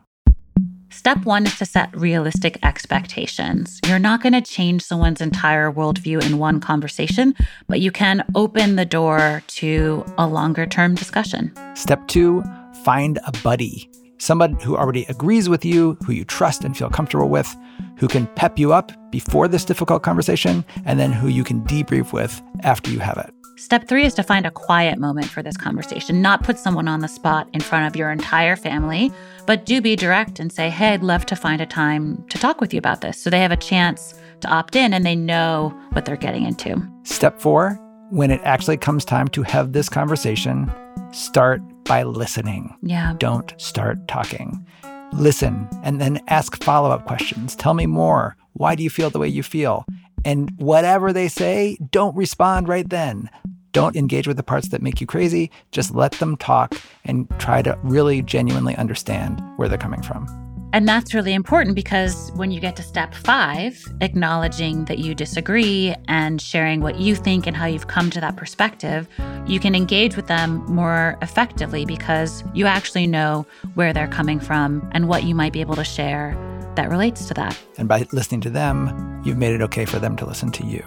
Step 0.92 1.24
one 1.24 1.46
is 1.46 1.56
to 1.60 1.66
set 1.66 1.96
realistic 1.96 2.58
expectations. 2.64 3.80
You're 3.86 4.00
not 4.00 4.24
going 4.24 4.34
to 4.34 4.42
change 4.42 4.82
someone's 4.82 5.22
entire 5.22 5.72
worldview 5.72 6.26
in 6.26 6.40
one 6.40 6.60
conversation, 6.60 7.36
but 7.68 7.80
you 7.80 7.92
can 7.92 8.26
open 8.34 8.76
the 8.76 8.86
door 8.86 9.44
to 9.48 10.04
a 10.18 10.28
longer 10.28 10.66
term 10.66 10.96
discussion. 10.96 11.54
Step 11.76 12.08
two, 12.08 12.44
find 12.84 13.20
a 13.26 13.32
buddy, 13.44 13.90
someone 14.18 14.54
who 14.60 14.76
already 14.76 15.06
agrees 15.10 15.50
with 15.50 15.66
you, 15.66 15.98
who 16.06 16.14
you 16.14 16.26
trust 16.26 16.64
and 16.64 16.78
feel 16.78 16.90
comfortable 16.90 17.30
with, 17.30 17.56
who 17.98 18.08
can 18.08 18.28
pep 18.36 18.58
you 18.60 18.74
up 18.74 18.92
before 19.12 19.48
this 19.48 19.66
difficult 19.66 20.04
conversation, 20.04 20.64
and 20.86 21.00
then 21.00 21.12
who 21.12 21.28
you 21.28 21.44
can 21.44 21.62
debrief 21.64 22.14
with 22.14 22.42
after 22.64 22.92
you 22.92 23.00
have 23.00 23.18
it. 23.18 23.34
Step 23.60 23.90
three 23.90 24.06
is 24.06 24.14
to 24.14 24.24
find 24.24 24.46
a 24.46 24.52
quiet 24.52 24.98
moment 24.98 25.26
for 25.26 25.44
this 25.44 25.58
conversation, 25.58 26.22
not 26.22 26.44
put 26.44 26.58
someone 26.58 26.88
on 26.88 27.02
the 27.02 27.10
spot 27.10 27.50
in 27.52 27.60
front 27.60 27.86
of 27.86 27.94
your 27.94 28.10
entire 28.10 28.56
family, 28.56 29.12
but 29.46 29.66
do 29.66 29.82
be 29.82 29.98
direct 29.98 30.40
and 30.40 30.50
say, 30.50 30.70
Hey, 30.70 30.94
I'd 30.94 31.04
love 31.04 31.26
to 31.26 31.36
find 31.36 31.60
a 31.60 31.66
time 31.66 32.24
to 32.30 32.38
talk 32.38 32.62
with 32.62 32.74
you 32.74 32.78
about 32.78 33.02
this. 33.02 33.22
So 33.22 33.30
they 33.30 33.42
have 33.42 33.52
a 33.52 33.58
chance 33.58 34.14
to 34.40 34.48
opt 34.48 34.78
in 34.78 34.94
and 34.94 35.06
they 35.06 35.16
know 35.16 35.78
what 35.92 36.06
they're 36.06 36.16
getting 36.16 36.46
into. 36.46 36.82
Step 37.04 37.42
four, 37.42 37.78
when 38.12 38.32
it 38.32 38.40
actually 38.46 38.78
comes 38.78 39.04
time 39.04 39.28
to 39.30 39.44
have 39.44 39.74
this 39.74 39.90
conversation, 39.90 40.72
start 41.12 41.62
by 41.90 42.04
listening. 42.04 42.76
Yeah. 42.84 43.16
Don't 43.18 43.52
start 43.58 44.08
talking. 44.08 44.64
Listen 45.12 45.68
and 45.84 46.00
then 46.00 46.22
ask 46.28 46.64
follow 46.64 46.92
up 46.92 47.08
questions. 47.08 47.56
Tell 47.56 47.74
me 47.74 47.88
more. 47.88 48.38
Why 48.54 48.76
do 48.76 48.84
you 48.84 48.92
feel 48.92 49.10
the 49.10 49.18
way 49.18 49.28
you 49.28 49.42
feel? 49.42 49.86
And 50.24 50.52
whatever 50.58 51.12
they 51.12 51.28
say, 51.28 51.80
don't 51.92 52.16
respond 52.16 52.68
right 52.68 52.88
then. 52.88 53.30
Don't 53.72 53.96
engage 53.96 54.28
with 54.28 54.38
the 54.38 54.44
parts 54.44 54.70
that 54.70 54.84
make 54.84 55.02
you 55.02 55.08
crazy. 55.08 55.50
Just 55.72 55.96
let 55.96 56.12
them 56.14 56.38
talk 56.38 56.76
and 57.06 57.28
try 57.40 57.64
to 57.64 57.78
really 57.82 58.22
genuinely 58.22 58.76
understand 58.76 59.42
where 59.58 59.68
they're 59.68 59.78
coming 59.80 60.04
from. 60.04 60.28
And 60.72 60.88
that's 60.88 61.14
really 61.14 61.34
important 61.34 61.76
because 61.76 62.32
when 62.36 62.52
you 62.52 62.60
get 62.60 62.76
to 62.76 62.84
step 62.84 63.16
five, 63.16 63.84
acknowledging 64.02 64.86
that 64.86 65.00
you 65.00 65.16
disagree 65.16 65.96
and 66.08 66.40
sharing 66.40 66.82
what 66.82 67.00
you 67.00 67.16
think 67.16 67.48
and 67.48 67.58
how 67.58 67.66
you've 67.66 67.88
come 67.88 68.12
to 68.12 68.22
that 68.22 68.36
perspective, 68.36 69.08
you 69.48 69.60
can 69.60 69.74
engage 69.74 70.16
with 70.16 70.28
them 70.28 70.64
more 70.68 71.18
effectively 71.24 71.86
because 71.86 72.44
you 72.54 72.68
actually 72.68 73.08
know 73.08 73.48
where 73.74 73.94
they're 73.94 74.08
coming 74.08 74.40
from 74.40 74.88
and 74.94 75.08
what 75.08 75.24
you 75.24 75.34
might 75.34 75.54
be 75.54 75.62
able 75.62 75.76
to 75.76 75.84
share 75.84 76.38
that 76.76 76.90
relates 76.90 77.26
to 77.28 77.34
that. 77.34 77.58
And 77.78 77.88
by 77.88 78.08
listening 78.12 78.42
to 78.42 78.50
them, 78.50 79.22
you've 79.26 79.38
made 79.38 79.54
it 79.54 79.62
okay 79.64 79.86
for 79.86 79.98
them 79.98 80.16
to 80.18 80.26
listen 80.26 80.52
to 80.52 80.66
you. 80.66 80.84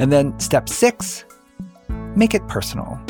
And 0.00 0.12
then 0.12 0.38
step 0.40 0.68
six, 0.68 1.24
make 2.16 2.34
it 2.34 2.46
personal. 2.48 3.00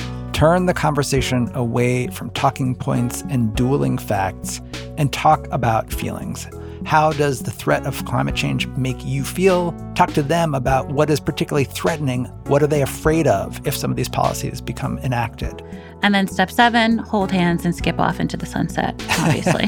Turn 0.44 0.66
the 0.66 0.74
conversation 0.74 1.50
away 1.54 2.08
from 2.08 2.28
talking 2.32 2.74
points 2.74 3.22
and 3.30 3.56
dueling 3.56 3.96
facts 3.96 4.60
and 4.98 5.10
talk 5.10 5.48
about 5.50 5.90
feelings. 5.90 6.46
How 6.84 7.12
does 7.14 7.44
the 7.44 7.50
threat 7.50 7.86
of 7.86 8.04
climate 8.04 8.34
change 8.34 8.66
make 8.76 9.02
you 9.06 9.24
feel? 9.24 9.74
Talk 9.94 10.12
to 10.12 10.22
them 10.22 10.54
about 10.54 10.90
what 10.90 11.08
is 11.08 11.18
particularly 11.18 11.64
threatening. 11.64 12.26
What 12.44 12.62
are 12.62 12.66
they 12.66 12.82
afraid 12.82 13.26
of 13.26 13.66
if 13.66 13.74
some 13.74 13.90
of 13.90 13.96
these 13.96 14.10
policies 14.10 14.60
become 14.60 14.98
enacted? 14.98 15.62
And 16.02 16.14
then 16.14 16.28
step 16.28 16.50
seven, 16.50 16.98
hold 16.98 17.32
hands 17.32 17.64
and 17.64 17.74
skip 17.74 17.98
off 17.98 18.20
into 18.20 18.36
the 18.36 18.44
sunset, 18.44 19.02
obviously. 19.20 19.64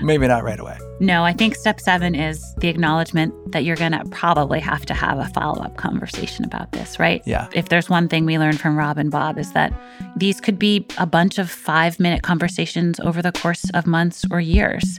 Maybe 0.02 0.26
not 0.26 0.44
right 0.44 0.58
away. 0.58 0.78
No, 1.00 1.22
I 1.24 1.32
think 1.32 1.54
step 1.54 1.80
seven 1.80 2.16
is 2.16 2.54
the 2.56 2.68
acknowledgement 2.68 3.52
that 3.52 3.64
you're 3.64 3.76
going 3.76 3.92
to 3.92 4.04
probably 4.06 4.58
have 4.58 4.84
to 4.86 4.94
have 4.94 5.18
a 5.18 5.26
follow 5.26 5.62
up 5.62 5.76
conversation 5.76 6.44
about 6.44 6.72
this, 6.72 6.98
right? 6.98 7.22
Yeah. 7.24 7.48
If 7.52 7.68
there's 7.68 7.88
one 7.88 8.08
thing 8.08 8.24
we 8.24 8.36
learned 8.36 8.60
from 8.60 8.76
Rob 8.76 8.98
and 8.98 9.10
Bob 9.10 9.38
is 9.38 9.52
that 9.52 9.72
these 10.16 10.40
could 10.40 10.58
be 10.58 10.84
a 10.98 11.06
bunch 11.06 11.38
of 11.38 11.50
five 11.50 12.00
minute 12.00 12.22
conversations 12.22 12.98
over 12.98 13.22
the 13.22 13.30
course 13.30 13.64
of 13.74 13.86
months 13.86 14.24
or 14.30 14.40
years. 14.40 14.98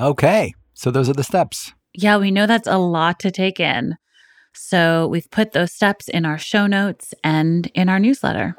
Okay. 0.00 0.54
So 0.74 0.90
those 0.90 1.08
are 1.08 1.14
the 1.14 1.24
steps. 1.24 1.72
Yeah, 1.94 2.16
we 2.16 2.32
know 2.32 2.46
that's 2.46 2.68
a 2.68 2.78
lot 2.78 3.20
to 3.20 3.30
take 3.30 3.60
in. 3.60 3.96
So 4.54 5.06
we've 5.06 5.30
put 5.30 5.52
those 5.52 5.72
steps 5.72 6.08
in 6.08 6.24
our 6.24 6.38
show 6.38 6.66
notes 6.66 7.14
and 7.22 7.70
in 7.74 7.88
our 7.88 8.00
newsletter. 8.00 8.56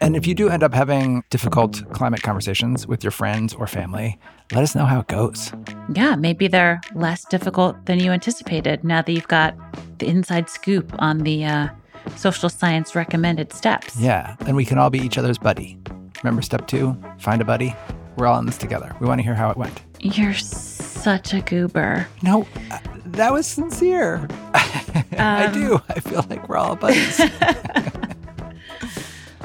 And 0.00 0.16
if 0.16 0.26
you 0.26 0.34
do 0.34 0.48
end 0.48 0.62
up 0.62 0.74
having 0.74 1.22
difficult 1.30 1.82
climate 1.92 2.22
conversations 2.22 2.86
with 2.86 3.02
your 3.02 3.10
friends 3.10 3.54
or 3.54 3.66
family, 3.66 4.18
let 4.52 4.62
us 4.62 4.74
know 4.74 4.84
how 4.84 5.00
it 5.00 5.08
goes. 5.08 5.52
Yeah, 5.94 6.16
maybe 6.16 6.48
they're 6.48 6.80
less 6.94 7.24
difficult 7.24 7.86
than 7.86 8.00
you 8.00 8.10
anticipated 8.10 8.84
now 8.84 9.02
that 9.02 9.12
you've 9.12 9.28
got 9.28 9.54
the 9.98 10.06
inside 10.06 10.50
scoop 10.50 10.92
on 10.98 11.18
the 11.18 11.44
uh, 11.44 11.68
social 12.16 12.48
science 12.48 12.94
recommended 12.94 13.52
steps. 13.52 13.98
Yeah, 13.98 14.36
and 14.46 14.56
we 14.56 14.64
can 14.64 14.78
all 14.78 14.90
be 14.90 14.98
each 14.98 15.16
other's 15.18 15.38
buddy. 15.38 15.78
Remember 16.22 16.42
step 16.42 16.66
two? 16.66 16.96
Find 17.18 17.40
a 17.40 17.44
buddy. 17.44 17.74
We're 18.16 18.26
all 18.26 18.38
in 18.38 18.46
this 18.46 18.58
together. 18.58 18.94
We 19.00 19.06
want 19.06 19.18
to 19.20 19.22
hear 19.24 19.34
how 19.34 19.50
it 19.50 19.56
went. 19.56 19.82
You're 20.00 20.34
such 20.34 21.34
a 21.34 21.40
goober. 21.40 22.06
No, 22.22 22.46
uh, 22.70 22.78
that 23.06 23.32
was 23.32 23.46
sincere. 23.46 24.28
I 24.54 25.50
do. 25.52 25.80
I 25.88 26.00
feel 26.00 26.24
like 26.28 26.48
we're 26.48 26.56
all 26.56 26.76
buddies. 26.76 27.20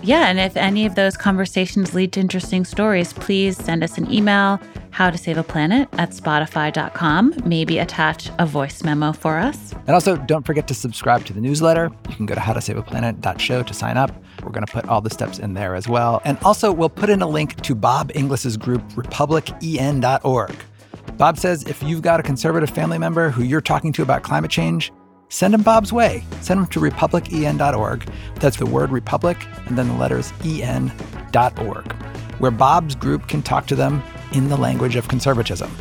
Yeah, 0.04 0.28
and 0.28 0.40
if 0.40 0.56
any 0.56 0.86
of 0.86 0.96
those 0.96 1.18
conversations 1.18 1.94
lead 1.94 2.14
to 2.14 2.20
interesting 2.20 2.66
stories, 2.66 3.14
please 3.14 3.58
send 3.58 3.84
us 3.84 3.98
an 3.98 4.12
email, 4.12 4.60
how 4.92 5.10
to 5.10 5.18
save 5.18 5.38
a 5.38 5.44
planet 5.44 5.90
at 5.94 6.12
spotify.com. 6.12 7.36
Maybe 7.46 7.80
attach 7.80 8.30
a 8.40 8.46
voice 8.46 8.84
memo 8.84 9.12
for 9.12 9.38
us. 9.38 9.74
And 9.74 9.90
also, 9.90 10.16
don't 10.18 10.46
forget 10.46 10.68
to 10.70 10.74
subscribe 10.74 11.26
to 11.26 11.34
the 11.34 11.42
newsletter. 11.42 11.92
You 12.10 12.16
can 12.16 12.26
go 12.26 12.36
to 12.36 12.42
howtosaveaplanet.show 12.42 13.64
to 13.64 13.74
sign 13.74 13.98
up. 13.98 14.12
We're 14.44 14.52
going 14.52 14.66
to 14.66 14.72
put 14.72 14.88
all 14.88 15.02
the 15.02 15.10
steps 15.10 15.40
in 15.40 15.54
there 15.54 15.76
as 15.76 15.88
well. 15.88 16.22
And 16.26 16.38
also, 16.44 16.72
we'll 16.72 16.90
put 16.90 17.10
in 17.10 17.22
a 17.22 17.28
link 17.28 17.62
to 17.62 17.76
Bob 17.76 18.12
Inglis's 18.16 18.58
group, 18.58 18.82
republicen.org. 18.90 20.56
Bob 21.18 21.38
says 21.38 21.64
if 21.64 21.84
you've 21.84 22.02
got 22.02 22.20
a 22.20 22.24
conservative 22.24 22.70
family 22.70 22.98
member 22.98 23.30
who 23.30 23.44
you're 23.44 23.62
talking 23.62 23.92
to 23.94 24.02
about 24.02 24.24
climate 24.24 24.52
change, 24.52 24.92
send 25.30 25.54
them 25.54 25.62
Bob's 25.62 25.94
way. 25.94 26.24
Send 26.42 26.60
them 26.60 26.68
to 26.68 26.80
republicen.org. 26.80 28.12
That's 28.36 28.58
the 28.58 28.66
word 28.66 28.92
republic 28.92 29.38
and 29.68 29.78
then 29.78 29.88
the 29.88 29.94
letters 29.94 30.34
en.org, 30.44 31.94
where 32.40 32.52
Bob's 32.52 32.96
group 32.96 33.28
can 33.28 33.42
talk 33.42 33.68
to 33.68 33.76
them 33.76 34.04
in 34.34 34.50
the 34.50 34.58
language 34.58 34.96
of 34.96 35.08
conservatism. 35.08 35.72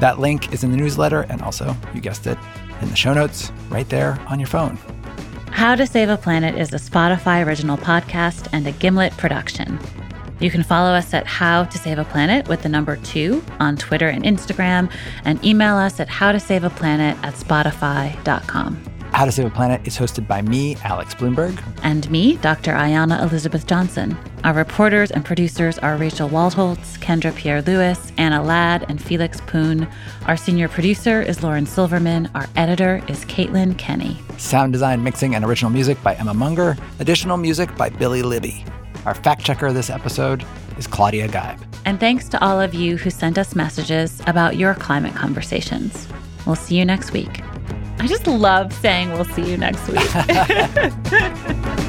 That 0.00 0.18
link 0.18 0.52
is 0.52 0.64
in 0.64 0.70
the 0.70 0.76
newsletter 0.76 1.22
and 1.22 1.42
also, 1.42 1.76
you 1.94 2.00
guessed 2.00 2.26
it, 2.26 2.38
in 2.80 2.88
the 2.88 2.96
show 2.96 3.12
notes 3.12 3.52
right 3.68 3.88
there 3.88 4.18
on 4.28 4.40
your 4.40 4.46
phone. 4.46 4.78
How 5.50 5.74
to 5.74 5.86
Save 5.86 6.08
a 6.08 6.16
Planet 6.16 6.56
is 6.56 6.72
a 6.72 6.78
Spotify 6.78 7.44
original 7.44 7.76
podcast 7.76 8.48
and 8.52 8.66
a 8.66 8.72
Gimlet 8.72 9.14
production. 9.18 9.78
You 10.40 10.50
can 10.50 10.62
follow 10.62 10.90
us 10.90 11.12
at 11.12 11.26
How 11.26 11.64
to 11.64 11.78
Save 11.78 11.98
a 11.98 12.04
Planet 12.04 12.48
with 12.48 12.62
the 12.62 12.68
number 12.70 12.96
two 12.96 13.44
on 13.58 13.76
Twitter 13.76 14.08
and 14.08 14.24
Instagram, 14.24 14.90
and 15.24 15.44
email 15.44 15.76
us 15.76 16.00
at 16.00 16.08
howtosaveaplanet 16.08 17.22
at 17.22 17.34
spotify.com. 17.34 18.89
How 19.12 19.26
to 19.26 19.32
Save 19.32 19.46
a 19.46 19.50
Planet 19.50 19.86
is 19.86 19.98
hosted 19.98 20.26
by 20.26 20.40
me, 20.40 20.76
Alex 20.76 21.14
Blumberg. 21.14 21.62
And 21.82 22.10
me, 22.10 22.36
Dr. 22.36 22.72
Ayana 22.72 23.22
Elizabeth 23.22 23.66
Johnson. 23.66 24.16
Our 24.44 24.54
reporters 24.54 25.10
and 25.10 25.24
producers 25.24 25.78
are 25.78 25.96
Rachel 25.96 26.28
Waldholtz, 26.28 26.96
Kendra 26.98 27.34
Pierre 27.34 27.60
Louis, 27.60 28.12
Anna 28.16 28.42
Ladd, 28.42 28.86
and 28.88 29.02
Felix 29.02 29.40
Poon. 29.42 29.86
Our 30.26 30.38
senior 30.38 30.68
producer 30.68 31.20
is 31.20 31.42
Lauren 31.42 31.66
Silverman. 31.66 32.30
Our 32.34 32.48
editor 32.56 33.02
is 33.08 33.24
Caitlin 33.26 33.76
Kenney. 33.76 34.16
Sound 34.38 34.72
design, 34.72 35.02
mixing, 35.02 35.34
and 35.34 35.44
original 35.44 35.70
music 35.70 36.02
by 36.02 36.14
Emma 36.14 36.32
Munger. 36.32 36.78
Additional 36.98 37.36
music 37.36 37.76
by 37.76 37.90
Billy 37.90 38.22
Libby. 38.22 38.64
Our 39.04 39.14
fact 39.14 39.44
checker 39.44 39.72
this 39.72 39.90
episode 39.90 40.46
is 40.78 40.86
Claudia 40.86 41.28
Geib. 41.28 41.58
And 41.84 42.00
thanks 42.00 42.28
to 42.30 42.42
all 42.42 42.60
of 42.60 42.72
you 42.72 42.96
who 42.96 43.10
sent 43.10 43.36
us 43.36 43.54
messages 43.54 44.22
about 44.26 44.56
your 44.56 44.74
climate 44.74 45.14
conversations. 45.14 46.08
We'll 46.46 46.56
see 46.56 46.78
you 46.78 46.84
next 46.84 47.12
week. 47.12 47.42
I 48.00 48.06
just 48.06 48.26
love 48.26 48.72
saying 48.72 49.12
we'll 49.12 49.26
see 49.26 49.50
you 49.50 49.58
next 49.58 49.86
week. 49.86 50.00